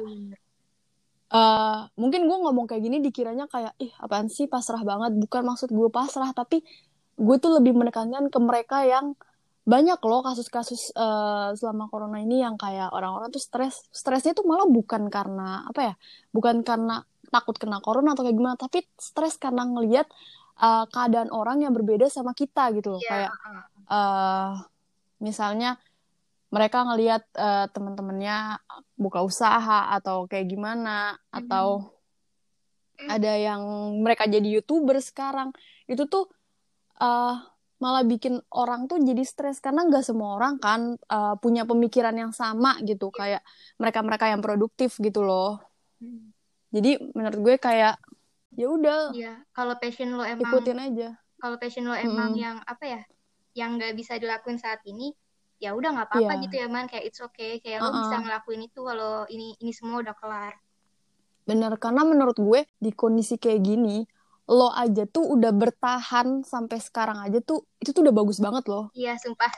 Eh 1.28 1.78
mungkin 2.00 2.24
gue 2.24 2.38
ngomong 2.40 2.64
kayak 2.64 2.82
gini 2.84 2.98
dikiranya 3.04 3.46
kayak, 3.52 3.76
ih 3.80 3.92
apaan 4.00 4.32
sih 4.32 4.48
pasrah 4.48 4.80
banget. 4.82 5.12
Bukan 5.16 5.42
maksud 5.44 5.68
gue 5.72 5.88
pasrah, 5.92 6.32
tapi 6.32 6.64
gue 7.18 7.36
tuh 7.42 7.58
lebih 7.60 7.76
menekankan 7.76 8.32
ke 8.32 8.38
mereka 8.40 8.86
yang 8.86 9.18
banyak 9.68 10.00
loh 10.00 10.24
kasus-kasus 10.24 10.96
eh, 10.96 11.50
selama 11.60 11.92
corona 11.92 12.24
ini 12.24 12.40
yang 12.40 12.56
kayak 12.56 12.88
orang-orang 12.88 13.28
tuh 13.28 13.42
stres. 13.42 13.84
Stresnya 13.92 14.32
tuh 14.32 14.48
malah 14.48 14.64
bukan 14.64 15.12
karena, 15.12 15.68
apa 15.68 15.92
ya, 15.92 15.94
bukan 16.32 16.64
karena 16.64 17.04
takut 17.28 17.60
kena 17.60 17.78
corona 17.84 18.16
atau 18.16 18.24
kayak 18.24 18.36
gimana, 18.36 18.56
tapi 18.56 18.88
stres 18.96 19.36
karena 19.36 19.68
ngelihat 19.68 20.08
uh, 20.58 20.84
keadaan 20.90 21.28
orang 21.28 21.62
yang 21.62 21.72
berbeda 21.76 22.08
sama 22.10 22.32
kita 22.32 22.72
gitu 22.74 22.96
loh. 22.96 23.02
Iya, 23.02 23.08
Kayak 23.08 23.32
uh, 23.92 24.50
misalnya 25.22 25.76
mereka 26.48 26.84
ngelihat 26.84 27.22
uh, 27.36 27.66
teman-temannya 27.70 28.56
buka 28.96 29.20
usaha 29.20 29.92
atau 29.92 30.24
kayak 30.24 30.48
gimana 30.48 31.16
atau 31.28 31.92
ada 32.98 33.32
yang 33.38 33.62
mereka 34.02 34.26
jadi 34.26 34.58
youtuber 34.58 34.98
sekarang. 34.98 35.54
Itu 35.86 36.10
tuh 36.10 36.26
uh, 36.98 37.36
malah 37.78 38.02
bikin 38.02 38.42
orang 38.50 38.90
tuh 38.90 38.98
jadi 38.98 39.22
stres. 39.22 39.62
Karena 39.62 39.86
nggak 39.86 40.02
semua 40.02 40.34
orang 40.34 40.58
kan 40.58 40.98
uh, 41.06 41.38
punya 41.38 41.62
pemikiran 41.62 42.16
yang 42.16 42.32
sama 42.34 42.74
gitu. 42.82 43.14
Kayak 43.14 43.46
mereka-mereka 43.78 44.32
yang 44.32 44.42
produktif 44.42 44.98
gitu 44.98 45.22
loh. 45.22 45.62
Hmm. 45.98 46.30
jadi 46.70 46.94
menurut 47.10 47.38
gue 47.42 47.54
kayak 47.58 47.98
ya 48.54 48.66
udah 48.70 49.10
Iya, 49.10 49.42
kalau 49.50 49.74
passion 49.82 50.14
lo 50.14 50.22
emang 50.22 50.46
ikutin 50.46 50.78
aja. 50.78 51.08
kalau 51.34 51.58
passion 51.58 51.90
lo 51.90 51.96
emang 51.98 52.38
Mm-mm. 52.38 52.38
yang 52.38 52.56
apa 52.62 52.84
ya 52.86 53.02
yang 53.58 53.74
nggak 53.74 53.98
bisa 53.98 54.14
dilakuin 54.14 54.62
saat 54.62 54.78
ini 54.86 55.10
ya 55.58 55.74
udah 55.74 55.90
nggak 55.90 56.08
apa-apa 56.10 56.32
Iya. 56.38 56.42
gitu 56.46 56.54
ya 56.54 56.66
man 56.70 56.86
kayak 56.86 57.04
it's 57.10 57.18
okay 57.18 57.58
kayak 57.58 57.82
lo 57.82 57.90
bisa 57.90 58.22
ngelakuin 58.22 58.62
itu 58.62 58.80
kalau 58.86 59.26
ini 59.26 59.58
ini 59.58 59.74
semua 59.74 59.98
udah 60.02 60.14
kelar 60.14 60.54
Bener, 61.48 61.72
karena 61.80 62.04
menurut 62.04 62.36
gue 62.36 62.68
di 62.76 62.92
kondisi 62.92 63.40
kayak 63.40 63.64
gini, 63.64 64.04
lo 64.52 64.68
aja 64.68 65.08
tuh 65.08 65.32
udah 65.32 65.48
bertahan 65.48 66.44
sampai 66.44 66.76
sekarang 66.76 67.24
aja 67.24 67.40
tuh, 67.40 67.64
itu 67.80 67.88
tuh 67.88 68.04
udah 68.04 68.12
bagus 68.12 68.36
banget 68.36 68.68
loh. 68.68 68.92
iya 68.92 69.16
sumpah 69.16 69.48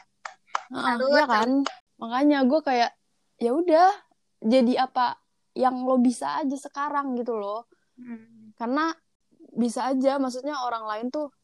Salut, 0.71 1.11
iya 1.11 1.27
kan? 1.27 1.67
Makanya 1.99 2.47
gue 2.47 2.61
kayak, 2.63 2.95
ya 3.43 3.51
udah, 3.51 3.91
jadi 4.39 4.87
apa 4.87 5.19
yang 5.59 5.83
lo 5.83 5.99
bisa 5.99 6.39
aja 6.39 6.55
sekarang 6.55 7.19
gitu 7.19 7.35
loh. 7.35 7.67
Hmm. 7.99 8.55
Karena 8.55 8.95
bisa 9.51 9.91
aja, 9.91 10.23
maksudnya 10.23 10.63
orang 10.63 10.87
lain 10.87 11.07
tuh 11.11 11.35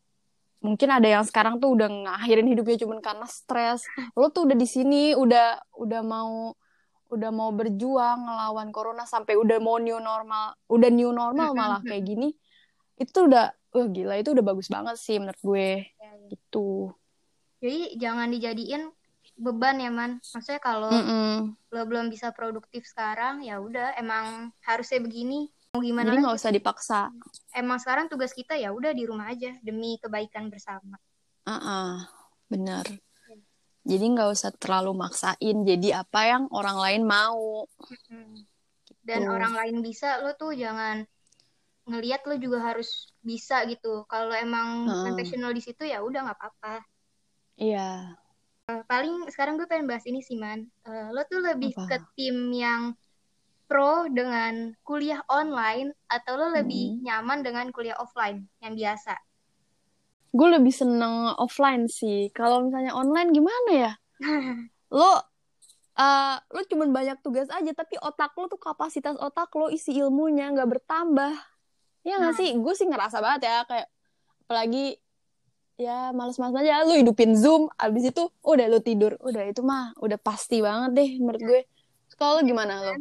mungkin 0.60 0.88
ada 0.88 1.06
yang 1.06 1.25
sekarang 1.25 1.60
tuh 1.62 1.76
udah 1.76 1.88
ngakhirin 1.88 2.48
hidupnya 2.48 2.76
cuman 2.86 2.98
karena 3.04 3.26
stres. 3.28 3.84
Lo 4.18 4.32
tuh 4.32 4.48
udah 4.48 4.56
di 4.56 4.68
sini, 4.68 5.12
udah 5.14 5.60
udah 5.76 6.02
mau 6.02 6.56
udah 7.06 7.30
mau 7.30 7.54
berjuang 7.54 8.26
ngelawan 8.26 8.75
corona 8.75 9.06
sampai 9.06 9.38
udah 9.38 9.62
mau 9.62 9.78
new 9.78 10.02
normal, 10.02 10.58
udah 10.66 10.90
new 10.90 11.14
normal 11.14 11.54
malah 11.54 11.80
kayak 11.84 12.02
gini. 12.02 12.34
Itu 12.98 13.30
udah 13.30 13.52
wah 13.76 13.88
gila 13.92 14.16
itu 14.16 14.32
udah 14.32 14.44
bagus 14.44 14.72
banget 14.72 14.96
sih 14.96 15.20
menurut 15.20 15.40
gue. 15.44 15.68
Ya, 16.00 16.10
ya. 16.16 16.26
Gitu. 16.26 16.90
jadi 17.62 17.80
jangan 17.96 18.28
dijadiin 18.34 18.82
beban 19.36 19.76
ya 19.76 19.90
man 19.92 20.16
maksudnya 20.32 20.60
kalau 20.62 20.88
Mm-mm. 20.88 21.52
lo 21.72 21.82
belum 21.84 22.08
bisa 22.08 22.32
produktif 22.32 22.88
sekarang 22.88 23.44
ya 23.44 23.60
udah 23.60 23.92
emang 24.00 24.50
harusnya 24.64 25.02
begini 25.02 25.52
mau 25.76 25.85
gimana 25.85 26.09
jadi 26.09 26.18
nggak 26.25 26.37
usah 26.40 26.50
dipaksa 26.50 27.00
Emang 27.52 27.76
sekarang 27.76 28.09
tugas 28.09 28.33
kita 28.33 28.56
ya 28.56 28.73
udah 28.73 28.97
di 28.97 29.04
rumah 29.04 29.28
aja 29.28 29.52
demi 29.61 30.00
kebaikan 30.00 30.49
bersama. 30.49 30.97
uh 31.45 32.00
bener 32.49 32.85
jadi 33.87 34.02
nggak 34.02 34.30
usah 34.35 34.50
terlalu 34.59 34.99
maksain 34.99 35.62
jadi 35.62 36.02
apa 36.02 36.21
yang 36.26 36.42
orang 36.50 36.75
lain 36.83 37.02
mau. 37.06 37.71
Dan 39.06 39.23
Tuh. 39.23 39.30
orang 39.30 39.54
lain 39.54 39.76
bisa, 39.78 40.18
lo 40.18 40.35
tuh 40.35 40.59
jangan 40.59 41.06
ngelihat 41.87 42.26
lo 42.26 42.35
juga 42.35 42.66
harus 42.66 43.14
bisa 43.23 43.62
gitu. 43.71 44.02
Kalau 44.11 44.35
emang 44.35 44.90
Heeh. 44.90 45.14
profesional 45.14 45.54
di 45.54 45.62
situ 45.62 45.87
ya 45.87 46.02
udah 46.02 46.26
nggak 46.26 46.35
apa-apa. 46.35 46.83
iya 47.54 48.18
Eh, 48.66 48.83
paling 48.90 49.30
sekarang 49.30 49.62
gue 49.62 49.71
pengen 49.71 49.87
bahas 49.87 50.02
ini 50.11 50.18
sih 50.18 50.35
man. 50.35 50.66
Eh, 50.83 51.09
lo 51.14 51.23
tuh 51.30 51.38
lebih 51.38 51.71
Apa? 51.78 51.87
ke 51.87 51.97
tim 52.18 52.50
yang 52.50 52.90
pro 53.68 54.06
dengan 54.08 54.75
kuliah 54.82 55.20
online 55.28 55.92
atau 56.06 56.32
lo 56.38 56.46
lebih 56.54 56.96
Hmm. 56.96 57.02
nyaman 57.02 57.38
dengan 57.46 57.66
kuliah 57.75 57.99
offline 57.99 58.46
yang 58.62 58.75
biasa? 58.75 59.14
gue 60.32 60.49
lebih 60.52 60.75
seneng 60.75 61.32
offline 61.40 61.88
sih. 61.88 62.28
Kalau 62.30 62.61
misalnya 62.61 62.92
online 62.92 63.32
gimana 63.32 63.70
ya? 63.73 63.92
Lo 64.92 65.12
eh 65.96 66.37
lo 66.52 66.61
cuman 66.68 66.92
banyak 66.92 67.25
tugas 67.25 67.49
aja 67.49 67.73
tapi 67.73 67.96
otak 67.96 68.37
lo 68.37 68.46
tuh 68.46 68.61
kapasitas 68.61 69.16
otak 69.16 69.49
lo 69.56 69.73
isi 69.73 69.96
ilmunya 69.96 70.52
nggak 70.52 70.68
bertambah. 70.76 71.32
Ya 72.04 72.20
nggak 72.20 72.35
Nah. 72.35 72.38
sih? 72.38 72.50
Gue 72.61 72.76
sih 72.76 72.85
ngerasa 72.85 73.25
banget 73.25 73.49
ya 73.49 73.56
kayak 73.64 73.88
apalagi 74.44 75.00
ya 75.76 76.12
males-males 76.12 76.56
aja 76.61 76.85
lo 76.85 76.94
hidupin 76.94 77.32
zoom 77.32 77.73
abis 77.76 78.12
itu 78.12 78.28
udah 78.44 78.66
lo 78.68 78.80
tidur. 78.85 79.16
Udah 79.25 79.42
itu 79.49 79.64
mah 79.64 79.96
udah 79.96 80.20
pasti 80.20 80.61
banget 80.61 80.90
deh 80.92 81.11
menurut 81.16 81.42
gue. 81.42 81.61
Kalau 82.16 82.40
lo 82.40 82.42
gimana 82.44 82.75
lo 82.85 82.92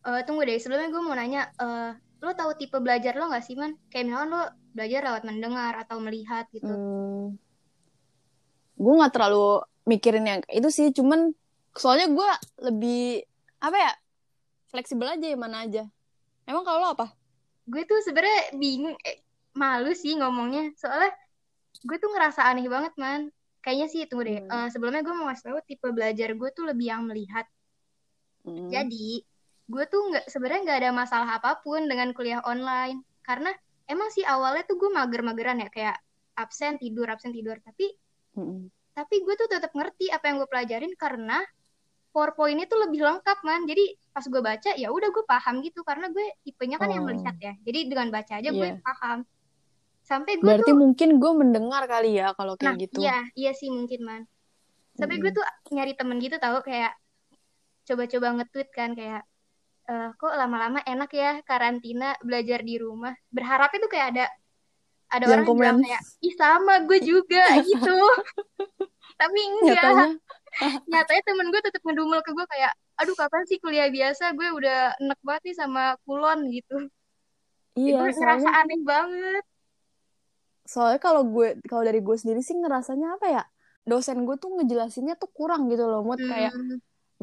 Eh, 0.00 0.20
tunggu 0.24 0.42
deh, 0.48 0.56
sebelumnya 0.56 0.88
gue 0.88 1.02
mau 1.04 1.12
nanya, 1.12 1.52
eh, 1.60 1.90
lo 2.24 2.32
tahu 2.32 2.56
tipe 2.56 2.80
belajar 2.80 3.16
lo 3.16 3.28
nggak 3.28 3.44
sih 3.44 3.56
man? 3.56 3.76
Kayak 3.92 4.04
misalkan 4.08 4.28
lo 4.32 4.42
belajar 4.72 5.00
lewat 5.04 5.22
mendengar 5.28 5.72
atau 5.76 5.96
melihat 6.00 6.48
gitu. 6.54 6.68
Hmm, 6.68 7.36
gue 8.80 8.92
nggak 8.96 9.12
terlalu 9.12 9.60
mikirin 9.84 10.24
yang 10.24 10.40
itu 10.48 10.68
sih, 10.72 10.88
cuman 10.94 11.36
soalnya 11.76 12.08
gue 12.08 12.30
lebih 12.64 13.24
apa 13.60 13.76
ya 13.76 13.92
fleksibel 14.72 15.04
aja 15.04 15.26
ya 15.26 15.36
mana 15.36 15.68
aja. 15.68 15.84
Emang 16.48 16.64
kalau 16.64 16.80
lo 16.80 16.90
apa? 16.96 17.08
gue 17.70 17.86
tuh 17.86 18.02
sebenarnya 18.02 18.58
bingung 18.58 18.98
eh, 19.06 19.22
malu 19.54 19.94
sih 19.94 20.18
ngomongnya 20.18 20.74
soalnya 20.74 21.14
gue 21.86 21.96
tuh 22.02 22.10
ngerasa 22.10 22.50
aneh 22.50 22.66
banget 22.66 22.90
man 22.98 23.30
kayaknya 23.62 23.86
sih 23.86 24.02
tunggu 24.10 24.26
deh 24.26 24.42
Hmm. 24.42 24.66
Eh, 24.66 24.68
sebelumnya 24.74 25.06
gue 25.06 25.14
mau 25.14 25.30
ngasih 25.30 25.54
tahu 25.54 25.62
tipe 25.62 25.86
belajar 25.94 26.34
gue 26.34 26.50
tuh 26.50 26.66
lebih 26.66 26.90
yang 26.90 27.06
melihat 27.06 27.46
Hmm. 28.42 28.72
jadi 28.72 29.22
gue 29.70 29.84
tuh 29.86 30.00
nggak 30.10 30.24
sebenarnya 30.26 30.60
nggak 30.66 30.78
ada 30.82 30.90
masalah 30.92 31.28
apa 31.38 31.62
pun 31.62 31.86
dengan 31.86 32.10
kuliah 32.10 32.42
online 32.42 33.06
karena 33.22 33.54
emang 33.86 34.10
sih 34.10 34.26
awalnya 34.26 34.66
tuh 34.66 34.76
gue 34.76 34.90
mager-mageran 34.90 35.62
ya 35.62 35.68
kayak 35.70 35.96
absen 36.34 36.74
tidur 36.76 37.06
absen 37.06 37.30
tidur 37.30 37.56
tapi 37.62 37.94
Hmm. 38.30 38.70
tapi 38.94 39.26
gue 39.26 39.34
tuh 39.34 39.50
tetap 39.50 39.74
ngerti 39.74 40.06
apa 40.06 40.30
yang 40.30 40.38
gue 40.38 40.46
pelajarin 40.46 40.94
karena 40.94 41.42
PowerPoint 42.10 42.58
itu 42.58 42.74
lebih 42.78 43.02
lengkap 43.02 43.38
man 43.42 43.66
jadi 43.66 43.82
pas 44.10 44.22
gue 44.22 44.38
baca 44.38 44.70
ya 44.74 44.86
udah 44.90 45.10
gue 45.10 45.24
paham 45.26 45.58
gitu 45.62 45.82
karena 45.82 46.10
gue 46.10 46.26
tipenya 46.42 46.78
kan 46.78 46.90
yang 46.90 47.02
Oh. 47.02 47.10
melihat 47.10 47.34
ya 47.38 47.54
jadi 47.62 47.78
dengan 47.86 48.08
baca 48.10 48.38
aja 48.38 48.50
gue 48.50 48.70
Iya. 48.70 48.78
paham 48.78 49.18
sampai 50.00 50.38
gue 50.38 50.46
Berarti 50.46 50.70
tuh 50.70 50.74
mungkin 50.74 51.08
gue 51.18 51.32
mendengar 51.34 51.82
kali 51.86 52.18
ya 52.18 52.30
kalau 52.34 52.54
nah 52.54 52.74
kayak 52.74 52.86
gitu. 52.86 52.98
iya 53.02 53.18
iya 53.34 53.50
sih 53.50 53.66
mungkin 53.66 54.00
man 54.02 54.22
sampai 54.94 55.18
gue 55.18 55.30
Mm-mm. 55.30 55.38
tuh 55.38 55.46
nyari 55.74 55.92
temen 55.94 56.16
gitu 56.18 56.38
tahu 56.38 56.62
kayak 56.62 56.94
coba-coba 57.82 58.26
nge-tweet 58.38 58.68
kan 58.70 58.90
kayak 58.94 59.22
eh, 59.90 60.08
kok 60.14 60.32
lama-lama 60.38 60.78
enak 60.86 61.10
ya 61.10 61.30
karantina 61.48 62.14
belajar 62.22 62.60
di 62.62 62.74
rumah. 62.78 63.14
Berharapnya 63.34 63.78
tuh 63.84 63.90
kayak 63.92 64.08
ada 64.14 64.26
ada 65.10 65.24
Yang 65.26 65.32
orang 65.34 65.46
yang 65.46 65.58
bilang 65.58 65.78
kayak 65.82 66.02
ih 66.22 66.34
sama 66.38 66.74
gue 66.86 66.98
juga 67.02 67.42
gitu. 67.68 67.96
Tapi 69.20 69.40
enggak. 69.42 69.82
Nyatanya, 69.82 70.06
nyatanya 70.90 71.22
temen 71.26 71.46
gue 71.52 71.60
tetap 71.66 71.82
ngedumel 71.84 72.20
ke 72.22 72.30
gue 72.36 72.46
kayak 72.46 72.72
aduh 73.00 73.16
kapan 73.16 73.42
sih 73.50 73.58
kuliah 73.58 73.88
biasa? 73.90 74.24
Gue 74.38 74.48
udah 74.54 74.94
enek 75.02 75.20
banget 75.26 75.42
nih 75.50 75.56
sama 75.58 75.82
kulon 76.06 76.38
gitu. 76.54 76.76
Iya, 77.78 77.98
gue 77.98 78.10
ngerasa 78.14 78.18
soalnya 78.18 78.50
aneh 78.60 78.80
banget. 78.86 79.44
Soalnya 80.72 81.00
kalau 81.02 81.22
gue 81.26 81.58
kalau 81.66 81.82
dari 81.88 82.00
gue 82.06 82.16
sendiri 82.20 82.40
sih 82.46 82.54
ngerasanya 82.54 83.18
apa 83.18 83.26
ya? 83.26 83.42
Dosen 83.90 84.22
gue 84.28 84.36
tuh 84.42 84.50
ngejelasinnya 84.56 85.14
tuh 85.18 85.30
kurang 85.32 85.66
gitu 85.72 85.84
loh, 85.90 86.00
mood 86.06 86.20
kayak 86.20 86.52
Hmm, 86.52 86.78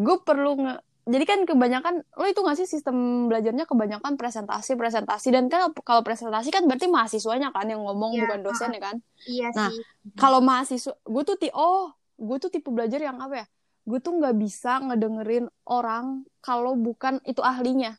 gue 0.06 0.16
perlu 0.28 0.50
nge 0.64 0.74
jadi 1.08 1.24
kan 1.24 1.40
kebanyakan 1.48 2.04
lo 2.20 2.26
itu 2.28 2.40
nggak 2.44 2.58
sih 2.60 2.68
sistem 2.68 2.96
belajarnya 3.32 3.64
kebanyakan 3.64 4.14
presentasi 4.20 4.76
presentasi 4.76 5.28
dan 5.32 5.48
kan 5.48 5.72
kalau 5.82 6.04
presentasi 6.04 6.52
kan 6.52 6.68
berarti 6.68 6.92
mahasiswanya 6.92 7.56
kan 7.56 7.66
yang 7.72 7.82
ngomong 7.82 8.12
Iya, 8.14 8.22
bukan 8.28 8.40
dosen 8.44 8.70
ya 8.76 8.82
kan? 8.84 8.96
Iya 9.24 9.48
Nah, 9.56 9.70
sih. 9.72 9.80
kalau 10.20 10.40
mahasiswa 10.44 10.94
gue 11.00 11.24
tuh 11.24 11.38
ti 11.40 11.48
oh 11.56 11.96
gue 12.20 12.38
tuh 12.38 12.52
tipe 12.52 12.68
belajar 12.68 13.00
yang 13.00 13.18
apa 13.24 13.36
ya? 13.42 13.46
Gue 13.88 14.04
tuh 14.04 14.20
nggak 14.20 14.36
bisa 14.36 14.84
ngedengerin 14.84 15.48
orang 15.64 16.28
kalau 16.44 16.76
bukan 16.76 17.24
itu 17.24 17.40
ahlinya. 17.40 17.96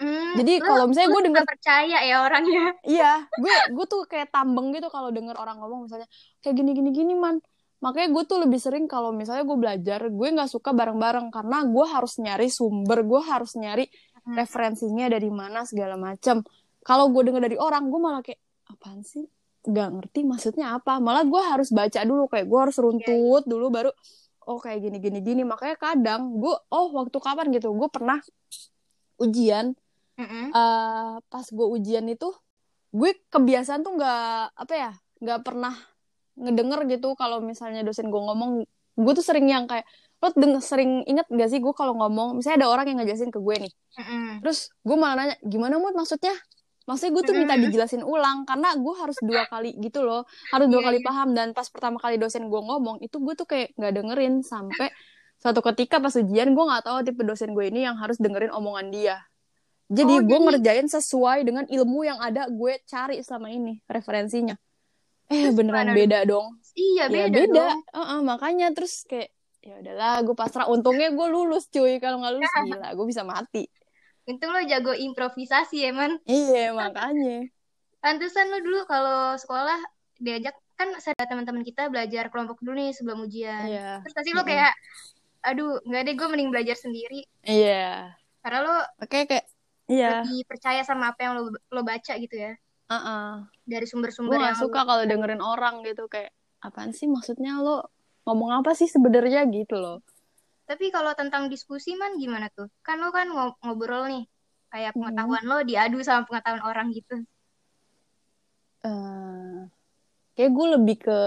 Hmm, 0.00 0.32
jadi 0.32 0.64
kalau 0.64 0.88
misalnya 0.88 1.12
gue 1.12 1.22
denger 1.28 1.44
percaya 1.44 1.96
ya 2.04 2.16
orangnya. 2.24 2.72
Iya 2.84 3.12
gue 3.36 3.54
gue 3.72 3.84
tuh 3.88 4.00
kayak 4.08 4.32
tambeng 4.32 4.72
gitu 4.72 4.88
kalau 4.88 5.08
denger 5.12 5.36
orang 5.36 5.60
ngomong 5.60 5.88
misalnya 5.88 6.08
kayak 6.40 6.56
gini 6.56 6.70
gini 6.72 6.90
gini 6.92 7.12
man 7.16 7.36
makanya 7.80 8.08
gue 8.12 8.24
tuh 8.28 8.38
lebih 8.44 8.60
sering 8.60 8.84
kalau 8.84 9.10
misalnya 9.10 9.44
gue 9.48 9.58
belajar 9.58 10.00
gue 10.08 10.28
nggak 10.36 10.50
suka 10.52 10.70
bareng-bareng 10.76 11.32
karena 11.32 11.64
gue 11.64 11.86
harus 11.88 12.20
nyari 12.20 12.48
sumber 12.52 13.04
gue 13.04 13.20
harus 13.24 13.56
nyari 13.56 13.88
Hmm. 14.20 14.36
referensinya 14.36 15.08
dari 15.08 15.32
mana 15.32 15.64
segala 15.64 15.96
macam 15.96 16.44
kalau 16.84 17.08
gue 17.08 17.32
denger 17.32 17.40
dari 17.40 17.56
orang 17.56 17.88
gue 17.88 18.00
malah 18.00 18.20
kayak 18.20 18.36
apaan 18.68 19.00
sih? 19.00 19.24
Nggak 19.64 19.88
ngerti 19.96 20.20
maksudnya 20.28 20.76
apa. 20.76 21.00
Malah 21.00 21.24
gue 21.24 21.40
harus 21.40 21.72
baca 21.72 22.00
dulu 22.04 22.28
kayak 22.28 22.44
gue 22.44 22.58
harus 22.60 22.76
runtut 22.76 23.48
dulu 23.48 23.72
baru 23.72 23.88
oh 24.44 24.60
kayak 24.60 24.84
gini 24.84 24.96
gini 25.00 25.18
gini. 25.24 25.42
Makanya 25.44 25.76
kadang 25.80 26.36
gue 26.36 26.52
oh 26.52 26.86
waktu 27.00 27.16
kapan? 27.16 27.48
Gitu. 27.48 27.72
Gue 27.72 27.88
pernah 27.88 28.20
ujian 29.20 29.72
Mm-mm. 30.20 30.52
eh 30.52 31.14
pas 31.32 31.46
gue 31.48 31.66
ujian 31.80 32.04
itu 32.04 32.28
gue 32.92 33.10
kebiasaan 33.32 33.80
tuh 33.80 33.96
nggak 33.96 34.52
apa 34.52 34.74
ya 34.76 34.92
nggak 35.16 35.40
pernah 35.40 35.72
ngedenger 36.40 36.80
gitu 36.88 37.12
kalau 37.14 37.38
misalnya 37.40 37.84
dosen 37.84 38.08
gue 38.08 38.16
ngomong 38.18 38.64
gue 38.96 39.12
tuh 39.14 39.24
sering 39.24 39.46
yang 39.46 39.64
kayak 39.64 39.84
lo 40.20 40.28
denger, 40.36 40.60
sering 40.60 41.00
inget 41.04 41.24
gak 41.28 41.48
sih 41.48 41.60
gue 41.60 41.72
kalau 41.72 41.96
ngomong 41.96 42.36
misalnya 42.36 42.64
ada 42.64 42.68
orang 42.68 42.84
yang 42.92 42.98
ngejelasin 43.00 43.32
ke 43.32 43.40
gue 43.40 43.56
nih. 43.56 43.72
Mm-mm. 43.96 44.44
terus 44.44 44.68
gue 44.80 44.96
malah 44.96 45.16
nanya 45.16 45.36
gimana 45.40 45.80
mood 45.80 45.96
maksudnya? 45.96 46.32
Maksudnya 46.84 47.12
gue 47.14 47.22
tuh 47.22 47.34
minta 47.38 47.54
dijelasin 47.54 48.02
ulang 48.02 48.42
karena 48.44 48.74
gue 48.74 48.94
harus 48.98 49.16
dua 49.22 49.46
kali 49.46 49.78
gitu 49.78 50.02
loh 50.02 50.26
harus 50.50 50.66
dua 50.66 50.80
Iya, 50.82 50.86
kali 50.90 50.98
iya. 51.00 51.06
paham. 51.06 51.28
Dan 51.32 51.48
pas 51.52 51.68
pertama 51.70 51.96
kali 51.96 52.18
dosen 52.18 52.50
gue 52.50 52.60
ngomong 52.60 53.00
itu 53.00 53.16
gue 53.16 53.32
tuh 53.32 53.46
kayak 53.46 53.72
nggak 53.78 53.92
dengerin 53.96 54.34
sampai 54.42 54.88
suatu 55.38 55.64
ketika 55.72 55.96
pas 55.96 56.12
ujian 56.12 56.52
gue 56.52 56.64
nggak 56.66 56.84
tahu 56.84 56.96
tipe 57.00 57.22
dosen 57.22 57.56
gue 57.56 57.64
ini 57.68 57.88
yang 57.88 57.96
harus 57.96 58.20
dengerin 58.20 58.50
omongan 58.50 58.90
dia. 58.90 59.16
Oh, 59.16 59.24
jadi 59.88 60.14
gue 60.20 60.28
jadi- 60.28 60.44
ngerjain 60.50 60.86
sesuai 60.90 61.38
dengan 61.42 61.64
ilmu 61.64 62.00
yang 62.04 62.18
ada 62.18 62.44
gue 62.46 62.76
cari 62.84 63.24
selama 63.24 63.48
ini 63.48 63.80
referensinya 63.88 64.54
eh 65.30 65.46
Terus 65.46 65.54
beneran 65.54 65.94
beda 65.94 66.26
dong? 66.26 66.58
iya 66.74 67.06
ya 67.06 67.30
beda, 67.30 67.38
beda. 67.38 67.54
dong. 67.54 67.78
Heeh, 67.94 68.18
makanya 68.26 68.66
terus 68.74 69.06
kayak 69.06 69.30
ya 69.62 69.78
udahlah 69.78 70.26
gue 70.26 70.34
pasrah. 70.34 70.66
Untungnya 70.66 71.14
gue 71.14 71.26
lulus 71.30 71.70
cuy. 71.70 72.02
Kalau 72.02 72.18
nggak 72.18 72.34
lulus 72.34 72.50
gila 72.66 72.88
gue 72.98 73.06
bisa 73.06 73.22
mati. 73.22 73.70
Untung 74.26 74.50
lo 74.50 74.60
jago 74.66 74.90
improvisasi 74.90 75.86
ya 75.86 75.90
man. 75.94 76.18
Iya 76.26 76.74
makanya. 76.74 77.46
Pantesan 78.02 78.50
lo 78.50 78.58
dulu 78.58 78.82
kalau 78.90 79.38
sekolah 79.38 79.78
diajak 80.18 80.56
kan 80.74 80.96
ada 80.96 81.24
teman-teman 81.28 81.60
kita 81.60 81.92
belajar 81.92 82.32
kelompok 82.32 82.58
dulu 82.64 82.74
nih 82.74 82.90
sebelum 82.90 83.22
ujian. 83.22 83.70
Iya. 83.70 83.90
Terus 84.02 84.14
pasti 84.16 84.30
lo 84.34 84.42
kayak 84.42 84.74
aduh 85.40 85.78
nggak 85.86 86.02
deh 86.10 86.14
gue 86.18 86.26
mending 86.26 86.50
belajar 86.50 86.74
sendiri. 86.74 87.22
Iya. 87.46 88.18
Karena 88.42 88.58
lo 88.66 88.76
oke 88.98 89.18
kayak 89.30 89.46
iya. 89.86 90.26
lebih 90.26 90.42
percaya 90.50 90.82
sama 90.82 91.14
apa 91.14 91.20
yang 91.22 91.32
lo 91.38 91.54
lo 91.54 91.82
baca 91.86 92.18
gitu 92.18 92.34
ya 92.34 92.58
Heeh. 92.90 93.46
dari 93.70 93.86
gue 93.86 93.90
sumber-sumber 93.94 94.34
yang 94.34 94.58
gak 94.58 94.66
suka 94.66 94.82
kalau 94.82 95.06
dengerin 95.06 95.38
orang 95.38 95.86
gitu 95.86 96.10
kayak 96.10 96.34
apaan 96.58 96.90
sih 96.90 97.06
maksudnya 97.06 97.62
lo 97.62 97.86
ngomong 98.26 98.60
apa 98.60 98.74
sih 98.74 98.90
sebenarnya? 98.90 99.46
Gitu 99.46 99.78
loh. 99.78 100.02
Tapi 100.66 100.90
kalau 100.90 101.14
tentang 101.14 101.46
diskusi 101.46 101.94
man 101.94 102.18
gimana 102.18 102.50
tuh? 102.50 102.66
Kan 102.82 102.98
lo 102.98 103.14
kan 103.14 103.30
ngo- 103.30 103.58
ngobrol 103.62 104.10
nih 104.10 104.24
kayak 104.70 104.94
Hmm. 104.94 105.06
pengetahuan 105.06 105.44
lo 105.46 105.58
diadu 105.62 105.98
sama 106.02 106.26
pengetahuan 106.26 106.62
orang 106.66 106.90
gitu. 106.90 107.14
Eh 108.82 109.58
kayak 110.34 110.50
gue 110.50 110.66
lebih 110.78 110.96
ke 111.04 111.18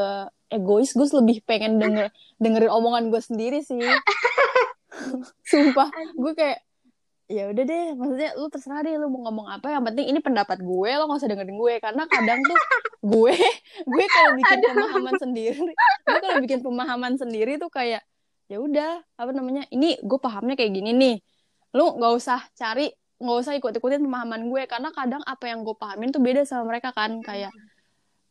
egois 0.50 0.92
gue 0.92 1.08
lebih 1.22 1.44
pengen 1.48 1.78
denger 1.80 2.10
dengerin 2.40 2.72
omongan 2.72 3.08
gue 3.08 3.22
sendiri 3.24 3.64
sih. 3.64 3.80
Sumpah 5.50 5.90
gue 6.12 6.34
kayak 6.36 6.60
ya 7.32 7.48
udah 7.50 7.64
deh 7.64 7.86
maksudnya 7.96 8.32
lu 8.36 8.48
terserah 8.52 8.84
deh 8.84 9.00
lu 9.00 9.08
mau 9.08 9.32
ngomong 9.32 9.48
apa 9.48 9.72
yang 9.72 9.84
penting 9.88 10.12
ini 10.12 10.20
pendapat 10.20 10.60
gue 10.60 10.90
lo 11.00 11.08
gak 11.08 11.20
usah 11.24 11.30
dengerin 11.32 11.56
gue. 11.56 11.74
Karena 11.80 12.04
kadang 12.08 12.40
tuh 12.44 12.60
gue 13.14 13.36
gue 13.84 14.06
kalau 14.08 14.32
bikin 14.40 14.60
pemahaman 14.64 15.16
sendiri 15.20 15.60
gue 16.08 16.20
kalau 16.24 16.38
bikin 16.40 16.60
pemahaman 16.64 17.14
sendiri 17.20 17.54
tuh 17.60 17.68
kayak 17.72 18.04
ya 18.52 18.58
udah 18.60 19.04
apa 19.20 19.32
namanya 19.32 19.64
ini 19.72 20.00
gue 20.04 20.20
pahamnya 20.20 20.60
kayak 20.60 20.72
gini 20.76 20.92
nih. 20.92 21.16
Lu 21.74 21.96
nggak 21.96 22.14
usah 22.14 22.40
cari 22.54 22.92
nggak 23.24 23.38
usah 23.40 23.54
ikut 23.56 23.72
ikutin 23.72 24.04
pemahaman 24.04 24.52
gue. 24.52 24.62
Karena 24.68 24.92
kadang 24.92 25.24
apa 25.24 25.48
yang 25.48 25.64
gue 25.64 25.76
pahamin 25.80 26.12
tuh 26.12 26.20
beda 26.20 26.44
sama 26.44 26.76
mereka 26.76 26.92
kan. 26.92 27.24
Kayak 27.24 27.56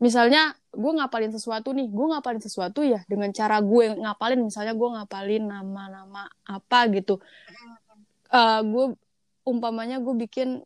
misalnya 0.03 0.53
gue 0.75 0.93
ngapalin 0.99 1.31
sesuatu 1.31 1.71
nih 1.71 1.87
gue 1.87 2.07
ngapalin 2.11 2.43
sesuatu 2.43 2.83
ya 2.85 3.01
dengan 3.09 3.33
cara 3.33 3.57
gue 3.65 3.99
ngapalin. 3.99 4.41
Misalnya 4.45 4.77
gue 4.77 4.89
ngapalin 5.01 5.45
nama-nama 5.49 6.29
apa 6.45 6.79
gitu 6.93 7.19
uh, 8.33 8.61
gue 8.65 8.97
umpamanya 9.45 10.01
gue 10.01 10.15
bikin 10.17 10.65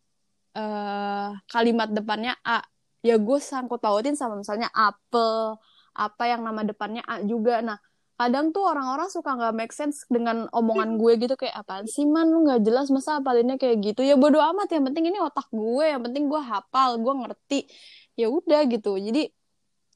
uh, 0.57 1.31
kalimat 1.51 1.91
depannya 1.91 2.39
A. 2.47 2.63
Ya 3.05 3.21
gue 3.21 3.39
sangkut 3.39 3.79
pautin 3.83 4.19
sama 4.19 4.39
misalnya 4.39 4.71
apel 4.73 5.59
apa 5.97 6.25
yang 6.27 6.43
nama 6.43 6.63
depannya 6.63 7.03
A 7.05 7.23
juga. 7.23 7.61
Nah 7.61 7.79
kadang 8.17 8.49
tuh 8.49 8.65
orang-orang 8.65 9.13
suka 9.13 9.37
nggak 9.37 9.55
make 9.55 9.75
sense 9.77 10.09
dengan 10.09 10.49
omongan 10.49 10.97
gue 10.97 11.13
gitu 11.21 11.35
kayak 11.37 11.67
apaan 11.67 11.85
sih 11.85 12.09
man? 12.09 12.33
Lu 12.33 12.49
nggak 12.49 12.65
jelas 12.65 12.89
masa 12.89 13.21
apalinnya 13.21 13.61
kayak 13.61 13.83
gitu. 13.93 14.01
Ya 14.03 14.17
bodo 14.17 14.41
amat. 14.41 14.73
Yang 14.73 14.85
penting 14.93 15.05
ini 15.13 15.19
otak 15.21 15.47
gue 15.53 15.85
yang 15.85 16.03
penting 16.03 16.27
gue 16.27 16.41
hafal 16.41 16.99
gue 16.99 17.15
ngerti. 17.15 17.61
Ya 18.17 18.33
udah 18.33 18.65
gitu. 18.67 18.97
Jadi 18.97 19.29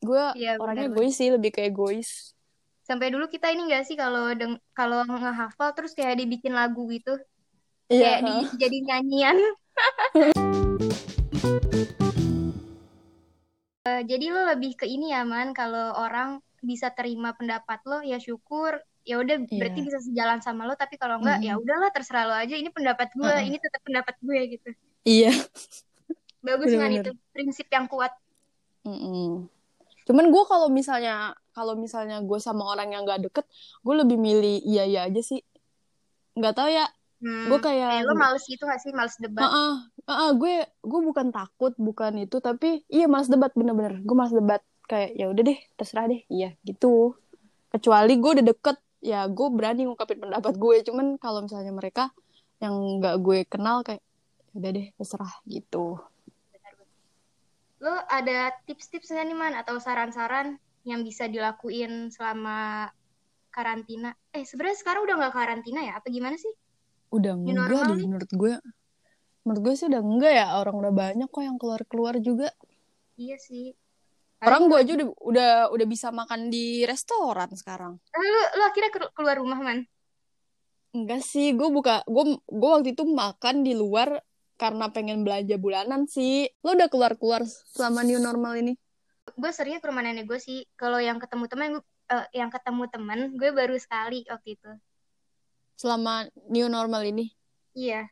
gue 0.01 0.25
ya, 0.37 0.57
orangnya 0.61 0.89
gue 0.93 1.07
sih 1.13 1.33
lebih 1.33 1.51
kayak 1.53 1.73
egois. 1.73 2.37
Sampai 2.85 3.15
dulu 3.15 3.31
kita 3.31 3.55
ini 3.55 3.71
gak 3.71 3.87
sih 3.87 3.95
kalau 3.95 4.35
kalau 4.75 5.07
ngehafal 5.07 5.71
terus 5.79 5.95
kayak 5.95 6.19
dibikin 6.19 6.51
lagu 6.51 6.91
gitu 6.91 7.15
yeah. 7.91 8.23
kayak 8.23 8.23
di, 8.23 8.35
jadi 8.57 8.79
nyanyian 8.87 9.39
uh, 13.85 14.03
jadi 14.11 14.27
lo 14.31 14.43
lebih 14.55 14.79
ke 14.79 14.87
ini 14.87 15.11
ya 15.11 15.27
man 15.27 15.51
kalau 15.53 15.99
orang 15.99 16.39
bisa 16.63 16.95
terima 16.95 17.35
pendapat 17.35 17.83
lo 17.89 17.99
ya 18.07 18.23
syukur 18.23 18.79
ya 19.03 19.19
udah 19.19 19.43
yeah. 19.43 19.59
berarti 19.59 19.81
bisa 19.83 19.99
sejalan 19.99 20.39
sama 20.39 20.71
lo 20.71 20.79
tapi 20.79 20.95
kalau 21.01 21.19
enggak 21.19 21.43
mm. 21.43 21.47
ya 21.51 21.55
udahlah 21.59 21.91
terserah 21.91 22.25
lo 22.31 22.35
aja 22.37 22.55
ini 22.55 22.71
pendapat 22.71 23.11
gue 23.17 23.27
uh 23.27 23.35
-uh. 23.35 23.43
ini 23.43 23.59
tetap 23.59 23.83
pendapat 23.83 24.15
gue 24.23 24.39
gitu 24.55 24.71
iya 25.03 25.35
bagus 26.41 26.73
kan 26.73 26.93
itu 26.95 27.11
prinsip 27.35 27.67
yang 27.73 27.91
kuat 27.91 28.15
mm 28.87 28.93
-mm. 28.93 29.29
cuman 30.07 30.25
gue 30.31 30.43
kalau 30.47 30.69
misalnya 30.71 31.35
kalau 31.51 31.75
misalnya 31.75 32.23
gue 32.23 32.39
sama 32.39 32.63
orang 32.71 32.95
yang 32.95 33.03
gak 33.03 33.25
deket 33.25 33.47
gue 33.83 33.95
lebih 33.99 34.21
milih 34.21 34.63
iya 34.63 34.85
iya 34.87 35.01
aja 35.09 35.21
sih 35.25 35.41
nggak 36.37 36.55
tahu 36.55 36.71
ya 36.71 36.87
Hmm, 37.21 37.53
gue 37.53 37.61
kayak 37.61 38.01
eh, 38.01 38.03
lo 38.09 38.17
males 38.17 38.41
gitu 38.49 38.65
gak 38.65 38.81
sih? 38.81 38.97
Males 38.97 39.13
debat? 39.21 39.45
Uh 39.45 39.49
-uh, 39.53 39.75
uh 40.09 40.13
-uh, 40.13 40.31
gue 40.41 40.65
gue 40.65 41.01
bukan 41.05 41.29
takut 41.29 41.77
bukan 41.77 42.17
itu 42.17 42.41
tapi 42.41 42.81
iya 42.89 43.05
males 43.05 43.29
debat 43.29 43.53
bener-bener. 43.53 44.01
Gue 44.01 44.17
males 44.17 44.33
debat. 44.33 44.65
Kayak 44.89 45.11
ya 45.15 45.27
udah 45.29 45.43
deh 45.45 45.59
terserah 45.77 46.09
deh. 46.09 46.25
Iya 46.33 46.57
gitu. 46.65 47.15
Kecuali 47.69 48.17
gue 48.17 48.31
udah 48.41 48.47
deket 48.49 48.77
ya 49.05 49.29
gue 49.29 49.47
berani 49.53 49.85
ngungkapin 49.85 50.17
pendapat 50.17 50.57
gue. 50.57 50.77
Cuman 50.89 51.21
kalau 51.21 51.45
misalnya 51.45 51.73
mereka 51.77 52.09
yang 52.59 52.73
nggak 52.99 53.17
gue 53.21 53.39
kenal 53.45 53.85
kayak 53.85 54.01
ya 54.51 54.55
udah 54.57 54.71
deh 54.73 54.87
terserah 54.97 55.35
gitu. 55.45 56.01
Lo 57.85 57.95
ada 58.09 58.57
tips-tips 58.65 59.13
nggak 59.13 59.27
nih 59.29 59.37
man? 59.37 59.53
Atau 59.61 59.77
saran-saran 59.77 60.57
yang 60.89 61.05
bisa 61.05 61.29
dilakuin 61.29 62.09
selama 62.09 62.89
karantina? 63.53 64.17
Eh 64.33 64.49
sebenarnya 64.49 64.81
sekarang 64.81 65.05
udah 65.05 65.15
nggak 65.21 65.35
karantina 65.37 65.85
ya? 65.85 66.01
Apa 66.01 66.09
gimana 66.09 66.41
sih 66.41 66.53
udah 67.11 67.35
New 67.35 67.55
enggak 67.55 67.83
deh 67.91 67.99
menurut 68.07 68.31
gue. 68.31 68.55
Menurut 69.43 69.61
gue 69.67 69.75
sih 69.75 69.87
udah 69.91 70.03
enggak 70.03 70.33
ya. 70.35 70.47
Orang 70.59 70.79
udah 70.79 70.95
banyak 70.95 71.29
kok 71.29 71.43
yang 71.43 71.59
keluar 71.59 71.83
keluar 71.87 72.15
juga. 72.23 72.49
Iya 73.19 73.37
sih. 73.37 73.75
Orang 74.41 74.73
gue 74.73 74.79
aja 74.81 74.93
udah 74.97 75.09
udah 75.21 75.51
udah 75.75 75.87
bisa 75.91 76.09
makan 76.09 76.49
di 76.49 76.87
restoran 76.89 77.51
sekarang. 77.53 78.01
Lu 78.17 78.41
lu 78.57 78.63
akhirnya 78.65 78.91
keluar 79.13 79.37
rumah 79.37 79.61
man? 79.61 79.85
Enggak 80.97 81.21
sih. 81.27 81.53
Gue 81.53 81.69
buka 81.69 82.07
gue 82.09 82.41
gue 82.41 82.71
waktu 82.71 82.97
itu 82.97 83.05
makan 83.05 83.67
di 83.67 83.77
luar 83.77 84.23
karena 84.57 84.89
pengen 84.89 85.27
belanja 85.27 85.61
bulanan 85.61 86.09
sih. 86.09 86.49
Lo 86.65 86.73
udah 86.73 86.89
keluar 86.89 87.19
keluar 87.21 87.45
selama 87.75 88.01
new 88.07 88.17
normal 88.17 88.57
ini? 88.57 88.73
Gue 89.37 89.51
seringnya 89.53 89.85
ke 89.85 89.89
rumah 89.93 90.07
nenek 90.07 90.25
gue 90.25 90.41
sih. 90.41 90.65
Kalau 90.79 90.97
yang 90.97 91.21
ketemu 91.21 91.45
teman 91.51 91.69
uh, 92.11 92.27
yang 92.35 92.51
ketemu 92.51 92.83
teman 92.91 93.21
gue 93.37 93.51
baru 93.53 93.77
sekali 93.79 94.27
waktu 94.27 94.59
itu 94.59 94.71
selama 95.81 96.29
new 96.53 96.69
normal 96.69 97.01
ini? 97.09 97.33
Iya. 97.73 98.05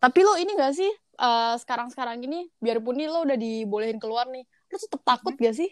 Tapi 0.00 0.24
lo 0.24 0.40
ini 0.40 0.56
gak 0.56 0.72
sih 0.72 0.88
uh, 1.20 1.54
sekarang-sekarang 1.60 2.24
ini 2.24 2.48
biarpun 2.56 2.96
nih 2.96 3.12
lo 3.12 3.28
udah 3.28 3.36
dibolehin 3.36 4.00
keluar 4.00 4.24
nih, 4.32 4.48
lo 4.48 4.76
tetap 4.80 5.04
takut 5.04 5.36
hmm. 5.36 5.44
gak 5.44 5.56
sih? 5.60 5.70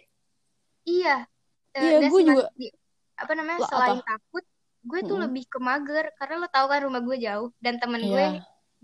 Iya. 0.84 1.24
Uh, 1.72 1.80
iya, 1.80 1.96
gue 2.04 2.20
juga. 2.20 2.44
Di, 2.52 2.68
apa 3.16 3.32
namanya? 3.32 3.64
Lo, 3.64 3.68
selain 3.72 3.96
apa? 3.96 4.08
takut, 4.12 4.44
gue 4.84 5.00
tuh 5.08 5.16
hmm. 5.16 5.24
lebih 5.24 5.44
ke 5.48 5.58
mager 5.58 6.04
karena 6.20 6.34
lo 6.44 6.48
tau 6.52 6.66
kan 6.68 6.80
rumah 6.84 7.00
gue 7.00 7.16
jauh 7.16 7.48
dan 7.64 7.80
temen 7.80 8.04
iya. 8.04 8.12
gue 8.12 8.26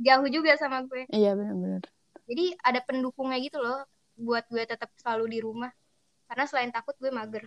jauh 0.09 0.27
juga 0.33 0.57
sama 0.57 0.89
gue. 0.89 1.05
Iya 1.13 1.37
benar-benar. 1.37 1.85
Jadi 2.27 2.57
ada 2.65 2.81
pendukungnya 2.81 3.39
gitu 3.45 3.61
loh 3.61 3.85
buat 4.17 4.49
gue 4.49 4.65
tetap 4.65 4.89
selalu 4.97 5.37
di 5.37 5.39
rumah. 5.45 5.69
Karena 6.27 6.49
selain 6.49 6.73
takut 6.73 6.97
gue 6.97 7.13
mager. 7.13 7.45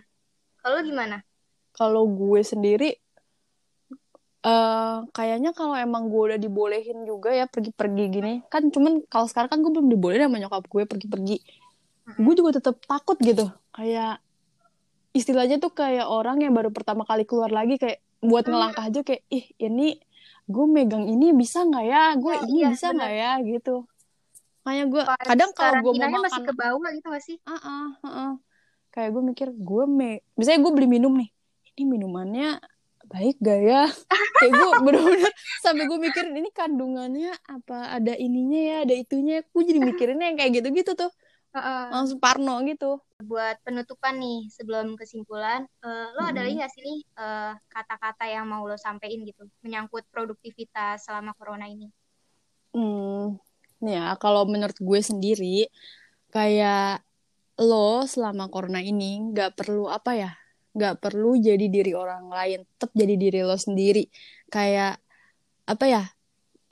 Kalau 0.62 0.78
gimana? 0.86 1.26
Kalau 1.74 2.06
gue 2.06 2.40
sendiri 2.42 2.96
Uh, 4.40 5.04
kayaknya 5.12 5.52
kalau 5.52 5.76
emang 5.76 6.08
gue 6.08 6.32
udah 6.32 6.40
dibolehin 6.40 7.04
juga 7.04 7.28
ya 7.28 7.44
pergi-pergi 7.44 8.04
gini. 8.08 8.34
Kan 8.48 8.72
cuman 8.72 9.04
kalau 9.12 9.28
sekarang 9.28 9.52
kan 9.52 9.58
gue 9.60 9.68
belum 9.68 9.88
dibolehin 9.92 10.24
sama 10.24 10.40
nyokap 10.40 10.64
gue 10.64 10.82
pergi-pergi. 10.88 11.38
Gue 12.16 12.34
juga 12.34 12.56
tetap 12.56 12.80
takut 12.88 13.20
gitu. 13.20 13.52
Kayak 13.76 14.24
istilahnya 15.12 15.60
tuh 15.60 15.76
kayak 15.76 16.08
orang 16.08 16.40
yang 16.40 16.56
baru 16.56 16.72
pertama 16.72 17.04
kali 17.04 17.28
keluar 17.28 17.52
lagi 17.52 17.76
kayak 17.76 18.00
buat 18.24 18.48
hmm. 18.48 18.52
ngelangkah 18.52 18.84
aja 18.88 19.00
kayak 19.04 19.22
ih 19.28 19.44
ini 19.60 20.00
gue 20.50 20.66
megang 20.66 21.04
ini 21.04 21.36
bisa 21.36 21.60
nggak 21.60 21.84
ya? 21.84 22.04
Gue 22.16 22.32
ya, 22.32 22.40
ini 22.48 22.58
iya, 22.64 22.68
bisa 22.72 22.86
nggak 22.96 23.12
ya? 23.12 23.32
gitu. 23.44 23.76
Kayak 24.64 24.86
gue 24.88 25.02
kadang 25.04 25.50
kalau 25.52 25.74
gue 25.84 25.92
mau 26.00 26.08
makan 26.08 26.20
masih 26.24 26.42
ke 26.48 26.54
bawah 26.56 26.88
gitu 26.96 27.06
gak 27.12 27.24
sih? 27.24 27.36
Uh 27.44 27.52
-uh, 27.52 27.86
uh 28.00 28.08
-uh. 28.08 28.32
kayak 28.90 29.14
gue 29.14 29.22
mikir 29.22 29.48
gue 29.54 29.84
me 29.86 30.18
misalnya 30.34 30.60
gue 30.64 30.72
beli 30.72 30.88
minum 30.88 31.12
nih. 31.12 31.28
Ini 31.76 31.82
minumannya 31.84 32.60
baik 33.10 33.36
gak 33.42 33.60
ya? 33.60 33.82
Kayak 34.38 34.52
gue 34.54 34.70
bener-bener 34.86 35.32
sampai 35.60 35.84
gue 35.90 35.98
mikirin 35.98 36.34
ini 36.38 36.50
kandungannya 36.54 37.34
apa? 37.50 37.98
Ada 37.98 38.14
ininya 38.14 38.60
ya 38.60 38.76
ada 38.86 38.94
itunya. 38.94 39.42
Gue 39.50 39.62
jadi 39.66 39.82
mikirinnya 39.82 40.30
yang 40.30 40.38
kayak 40.38 40.52
gitu-gitu 40.62 40.94
tuh. 40.94 41.12
Uh, 41.50 41.90
langsung 41.90 42.22
parno 42.22 42.62
gitu. 42.62 43.02
Buat 43.26 43.58
penutupan 43.66 44.22
nih 44.22 44.46
sebelum 44.54 44.94
kesimpulan 44.94 45.66
uh, 45.82 46.14
lo 46.14 46.22
hmm. 46.22 46.30
ada 46.30 46.40
lagi 46.46 46.54
gak 46.62 46.70
sih 46.70 46.82
nih 46.86 47.00
uh, 47.18 47.52
kata-kata 47.66 48.30
yang 48.30 48.46
mau 48.46 48.62
lo 48.70 48.78
sampein 48.78 49.26
gitu 49.26 49.50
menyangkut 49.66 50.06
produktivitas 50.14 51.10
selama 51.10 51.34
corona 51.34 51.66
ini? 51.66 51.90
Hmm 52.70 53.42
ya 53.80 54.12
kalau 54.20 54.44
menurut 54.44 54.76
gue 54.76 55.00
sendiri 55.00 55.72
kayak 56.28 57.00
lo 57.60 58.04
selama 58.04 58.52
corona 58.52 58.84
ini 58.84 59.32
nggak 59.32 59.56
perlu 59.56 59.88
apa 59.88 60.12
ya 60.16 60.30
nggak 60.70 61.02
perlu 61.02 61.34
jadi 61.38 61.66
diri 61.66 61.92
orang 61.94 62.30
lain 62.30 62.62
tetap 62.76 62.90
jadi 62.94 63.14
diri 63.18 63.40
lo 63.42 63.56
sendiri. 63.58 64.06
Kayak 64.50 65.02
apa 65.66 65.84
ya 65.86 66.02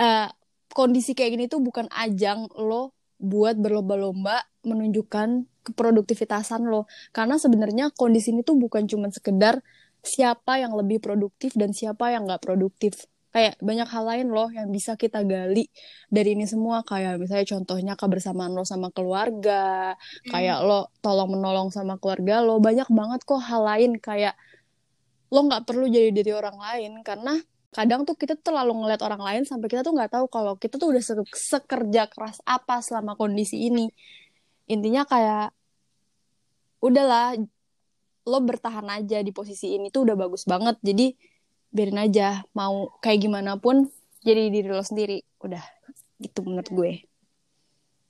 uh, 0.03 0.29
kondisi 0.75 1.15
kayak 1.15 1.31
gini 1.39 1.45
tuh 1.51 1.63
bukan 1.63 1.87
ajang 1.91 2.47
lo 2.59 2.95
buat 3.19 3.59
berlomba-lomba 3.59 4.47
menunjukkan 4.63 5.47
keproduktivitasan 5.67 6.67
lo. 6.71 6.87
Karena 7.11 7.37
sebenarnya 7.37 7.91
kondisi 7.95 8.31
ini 8.31 8.47
tuh 8.47 8.55
bukan 8.57 8.87
cuma 8.87 9.11
sekedar 9.11 9.61
siapa 10.03 10.63
yang 10.63 10.73
lebih 10.79 11.03
produktif 11.03 11.59
dan 11.59 11.75
siapa 11.75 12.15
yang 12.15 12.31
nggak 12.31 12.43
produktif 12.43 13.11
kayak 13.29 13.61
banyak 13.61 13.89
hal 13.89 14.05
lain 14.09 14.27
loh 14.33 14.49
yang 14.49 14.73
bisa 14.73 14.97
kita 14.97 15.21
gali 15.25 15.69
dari 16.09 16.33
ini 16.33 16.49
semua. 16.49 16.81
Kayak 16.85 17.21
misalnya 17.21 17.47
contohnya 17.59 17.95
kebersamaan 17.95 18.57
lo 18.57 18.65
sama 18.65 18.89
keluarga 18.89 19.95
hmm. 19.95 20.33
kayak 20.33 20.59
lo 20.65 20.89
tolong 21.05 21.37
menolong 21.37 21.69
sama 21.69 22.01
keluarga 22.01 22.41
lo 22.41 22.59
banyak 22.59 22.89
banget 22.89 23.21
kok 23.29 23.43
hal 23.45 23.63
lain. 23.69 24.01
Kayak 24.01 24.35
lo 25.29 25.45
nggak 25.45 25.69
perlu 25.69 25.87
jadi 25.93 26.09
diri 26.09 26.33
orang 26.33 26.57
lain 26.57 27.05
karena 27.05 27.37
kadang 27.69 28.09
tuh 28.09 28.17
kita 28.17 28.33
terlalu 28.41 28.81
ngeliat 28.81 29.05
orang 29.05 29.21
lain 29.21 29.43
sampai 29.45 29.69
kita 29.69 29.85
tuh 29.85 29.93
nggak 29.93 30.09
tahu 30.09 30.27
kalau 30.33 30.57
kita 30.57 30.81
tuh 30.81 30.89
udah 30.97 31.05
se 31.05 31.13
sekerja 31.37 32.09
keras 32.09 32.41
apa 32.49 32.81
selama 32.81 33.13
kondisi 33.13 33.69
ini. 33.69 33.93
Intinya 34.73 35.05
kayak 35.05 35.53
udahlah 36.81 37.37
lo 38.29 38.39
bertahan 38.45 38.85
aja 38.89 39.21
di 39.25 39.33
posisi 39.33 39.77
ini 39.77 39.93
tuh 39.93 40.09
udah 40.09 40.17
bagus 40.17 40.49
banget. 40.49 40.81
Jadi 40.81 41.17
biarin 41.69 42.01
aja 42.01 42.43
mau 42.57 42.89
kayak 43.05 43.29
gimana 43.29 43.61
pun 43.61 43.89
jadi 44.25 44.49
diri 44.49 44.69
lo 44.69 44.81
sendiri 44.81 45.21
udah 45.45 45.63
gitu 46.19 46.43
menurut 46.43 46.71
gue 46.73 46.93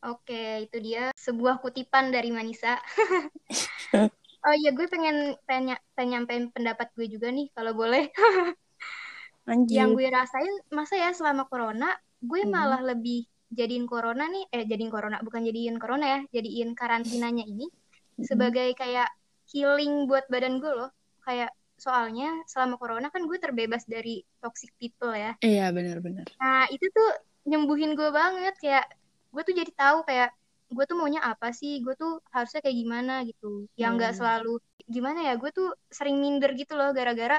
oke 0.06 0.42
itu 0.64 0.76
dia 0.80 1.10
sebuah 1.18 1.60
kutipan 1.60 2.14
dari 2.14 2.30
Manisa 2.30 2.78
oh 4.46 4.54
iya 4.54 4.70
gue 4.70 4.86
pengen 4.86 5.34
pengen, 5.44 5.76
pengen 5.92 6.24
nyampein 6.24 6.44
pendapat 6.54 6.88
gue 6.94 7.06
juga 7.10 7.28
nih 7.34 7.50
kalau 7.52 7.74
boleh 7.74 8.08
Anjir. 9.48 9.80
yang 9.80 9.96
gue 9.96 10.06
rasain 10.08 10.52
masa 10.70 11.00
ya 11.00 11.10
selama 11.12 11.48
corona 11.48 11.92
gue 12.20 12.44
hmm. 12.44 12.52
malah 12.52 12.82
lebih 12.84 13.26
jadiin 13.48 13.88
corona 13.88 14.28
nih 14.28 14.44
eh 14.52 14.64
jadiin 14.68 14.92
corona 14.92 15.24
bukan 15.24 15.40
jadiin 15.42 15.80
corona 15.80 16.04
ya 16.04 16.20
jadiin 16.36 16.76
karantinanya 16.76 17.44
ini 17.48 17.66
hmm. 17.66 18.24
sebagai 18.28 18.76
kayak 18.76 19.08
healing 19.48 20.04
buat 20.04 20.28
badan 20.28 20.60
gue 20.60 20.72
loh 20.72 20.92
kayak 21.24 21.48
soalnya 21.78 22.42
selama 22.50 22.74
corona 22.76 23.06
kan 23.14 23.22
gue 23.24 23.38
terbebas 23.38 23.86
dari 23.86 24.20
toxic 24.42 24.70
people 24.82 25.14
ya 25.14 25.32
iya 25.40 25.70
benar-benar 25.70 26.26
nah 26.42 26.66
itu 26.74 26.86
tuh 26.90 27.08
nyembuhin 27.48 27.94
gue 27.94 28.10
banget 28.10 28.54
kayak 28.60 28.84
gue 29.32 29.42
tuh 29.46 29.54
jadi 29.56 29.72
tahu 29.72 29.98
kayak 30.04 30.30
gue 30.68 30.84
tuh 30.84 30.96
maunya 31.00 31.22
apa 31.24 31.48
sih 31.54 31.80
gue 31.80 31.94
tuh 31.96 32.20
harusnya 32.34 32.60
kayak 32.60 32.76
gimana 32.82 33.12
gitu 33.24 33.64
yang 33.80 33.96
nggak 33.96 34.12
Hmm. 34.12 34.20
selalu 34.20 34.52
gimana 34.88 35.20
ya 35.28 35.34
gue 35.40 35.50
tuh 35.54 35.68
sering 35.88 36.16
minder 36.20 36.50
gitu 36.58 36.76
loh 36.76 36.90
gara-gara 36.92 37.38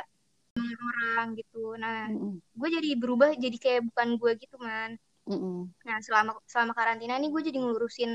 orang 0.57 1.27
gitu 1.39 1.77
nah 1.77 2.09
Mm-mm. 2.09 2.41
gue 2.41 2.69
jadi 2.73 2.89
berubah 2.99 3.29
jadi 3.37 3.57
kayak 3.59 3.81
bukan 3.93 4.07
gue 4.17 4.31
gitu 4.41 4.55
man 4.59 4.97
Mm-mm. 5.29 5.69
nah 5.85 5.97
selama 6.01 6.31
selama 6.49 6.73
karantina 6.73 7.15
nih 7.21 7.29
gue 7.29 7.41
jadi 7.53 7.57
ngurusin 7.61 8.11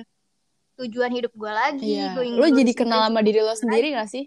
tujuan 0.75 1.13
hidup 1.15 1.31
gue 1.39 1.53
lagi 1.55 1.87
Iya. 1.87 2.19
gue 2.19 2.25
Lo 2.35 2.47
jadi 2.51 2.73
kenal 2.75 3.07
sama 3.07 3.21
diri 3.23 3.41
lo 3.41 3.55
sendiri 3.55 3.95
gak 3.95 4.11
sih? 4.11 4.25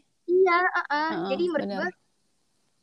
Iya 0.47 0.57
uh-uh. 0.63 0.87
Heeh, 0.87 1.27
jadi 1.29 1.43
menurut 1.45 1.67
benar. 1.67 1.79
gue 1.83 1.89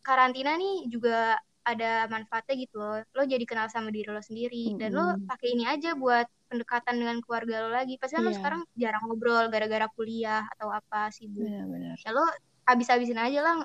karantina 0.00 0.52
nih 0.54 0.76
juga 0.86 1.40
ada 1.64 2.04
manfaatnya 2.06 2.54
gitu 2.60 2.76
loh 2.76 3.00
lo 3.00 3.22
jadi 3.24 3.40
kenal 3.42 3.66
sama 3.66 3.88
diri 3.88 4.04
lo 4.06 4.20
sendiri 4.20 4.76
dan 4.76 4.92
lo 4.92 5.16
pakai 5.24 5.48
ini 5.50 5.64
aja 5.64 5.96
buat 5.96 6.28
pendekatan 6.44 7.00
dengan 7.00 7.16
keluarga 7.18 7.64
lo 7.64 7.72
lagi 7.72 7.96
pasti 7.96 8.14
kan 8.14 8.22
lo 8.22 8.28
Iya. 8.28 8.36
sekarang 8.36 8.62
jarang 8.76 9.02
ngobrol 9.08 9.48
gara-gara 9.48 9.88
kuliah 9.90 10.44
atau 10.52 10.68
apa 10.68 11.08
sibuk 11.08 11.40
Benar-benar. 11.40 11.96
ya 11.96 12.10
lo 12.12 12.24
habis-habisin 12.64 13.16
aja 13.16 13.40
lah 13.40 13.56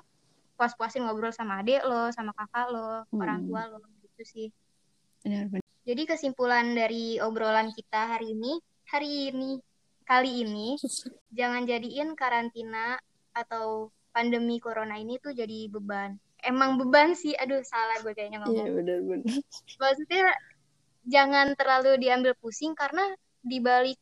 puas-puasin 0.56 1.04
ngobrol 1.04 1.28
sama 1.28 1.60
adik 1.60 1.84
lo 1.84 2.08
sama 2.08 2.32
kakak 2.32 2.72
lo 2.72 3.04
orang 3.12 3.44
Mm. 3.44 3.46
tua 3.46 3.62
lo 3.68 3.84
gitu 4.00 4.22
sih 4.24 4.48
Benar-benar. 5.20 5.60
jadi 5.84 6.02
kesimpulan 6.08 6.72
dari 6.72 7.20
obrolan 7.20 7.68
kita 7.68 8.16
hari 8.16 8.32
ini 8.32 8.56
hari 8.88 9.28
ini 9.28 9.60
kali 10.02 10.40
ini 10.40 10.80
jangan 11.38 11.68
jadiin 11.68 12.16
karantina 12.16 12.96
atau 13.32 13.88
pandemi 14.10 14.58
corona 14.58 14.98
ini 14.98 15.16
tuh 15.22 15.30
jadi 15.30 15.70
beban 15.70 16.18
emang 16.42 16.80
beban 16.80 17.12
sih 17.14 17.36
aduh 17.36 17.60
salah 17.62 18.00
gue 18.00 18.12
kayaknya 18.16 18.42
ngomong 18.42 18.56
Iya 18.56 18.72
benar-benar. 18.74 19.26
maksudnya 19.80 20.24
jangan 21.06 21.46
terlalu 21.54 22.00
diambil 22.00 22.32
pusing 22.40 22.72
karena 22.74 23.02
dibalik 23.40 23.96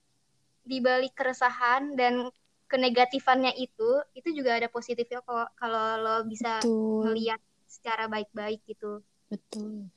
dibalik 0.64 1.14
keresahan 1.14 1.95
dan 1.95 2.29
kenegatifannya 2.69 3.57
itu 3.57 4.03
itu 4.12 4.29
juga 4.35 4.61
ada 4.61 4.69
positifnya 4.69 5.25
kok 5.25 5.57
kalau 5.57 5.97
lo 5.99 6.17
bisa 6.29 6.61
Betul. 6.61 7.09
melihat 7.09 7.41
secara 7.64 8.09
baik-baik 8.09 8.61
gitu 8.69 9.01
Betul. 9.33 9.88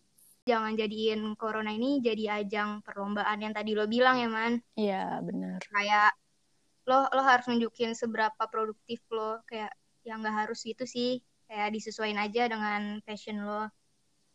jangan 0.48 0.76
jadiin 0.76 1.36
corona 1.36 1.72
ini 1.72 2.00
jadi 2.00 2.44
ajang 2.44 2.80
perlombaan 2.82 3.44
yang 3.44 3.52
tadi 3.52 3.76
lo 3.76 3.86
bilang 3.88 4.18
ya 4.20 4.30
man 4.32 4.54
Iya 4.76 5.20
benar. 5.20 5.60
kayak 5.68 6.12
lo 6.92 7.08
lo 7.16 7.22
harus 7.24 7.48
nunjukin 7.48 7.96
seberapa 7.96 8.44
produktif 8.52 9.00
lo 9.16 9.40
kayak 9.48 9.72
yang 10.04 10.20
nggak 10.20 10.36
harus 10.46 10.60
gitu 10.68 10.84
sih 10.84 11.24
kayak 11.48 11.72
disesuaiin 11.72 12.20
aja 12.20 12.52
dengan 12.52 13.00
passion 13.08 13.40
lo 13.48 13.72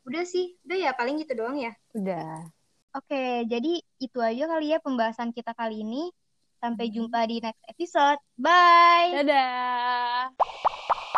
udah 0.09 0.25
sih 0.25 0.57
udah 0.65 0.77
ya 0.89 0.91
paling 0.97 1.21
gitu 1.21 1.37
doang 1.37 1.61
ya 1.61 1.77
Udah. 1.93 2.49
Oke, 2.97 3.45
jadi 3.45 3.77
itu 4.01 4.19
aja 4.25 4.49
kali 4.49 4.73
ya 4.73 4.81
pembahasan 4.81 5.29
kita 5.29 5.53
kali 5.53 5.85
ini. 5.85 6.09
Sampai 6.57 6.89
Hmm. 6.89 6.97
jumpa 6.97 7.29
di 7.29 7.45
next 7.45 7.61
episode. 7.69 8.17
Bye. 8.41 9.21
Dadah. 9.21 11.16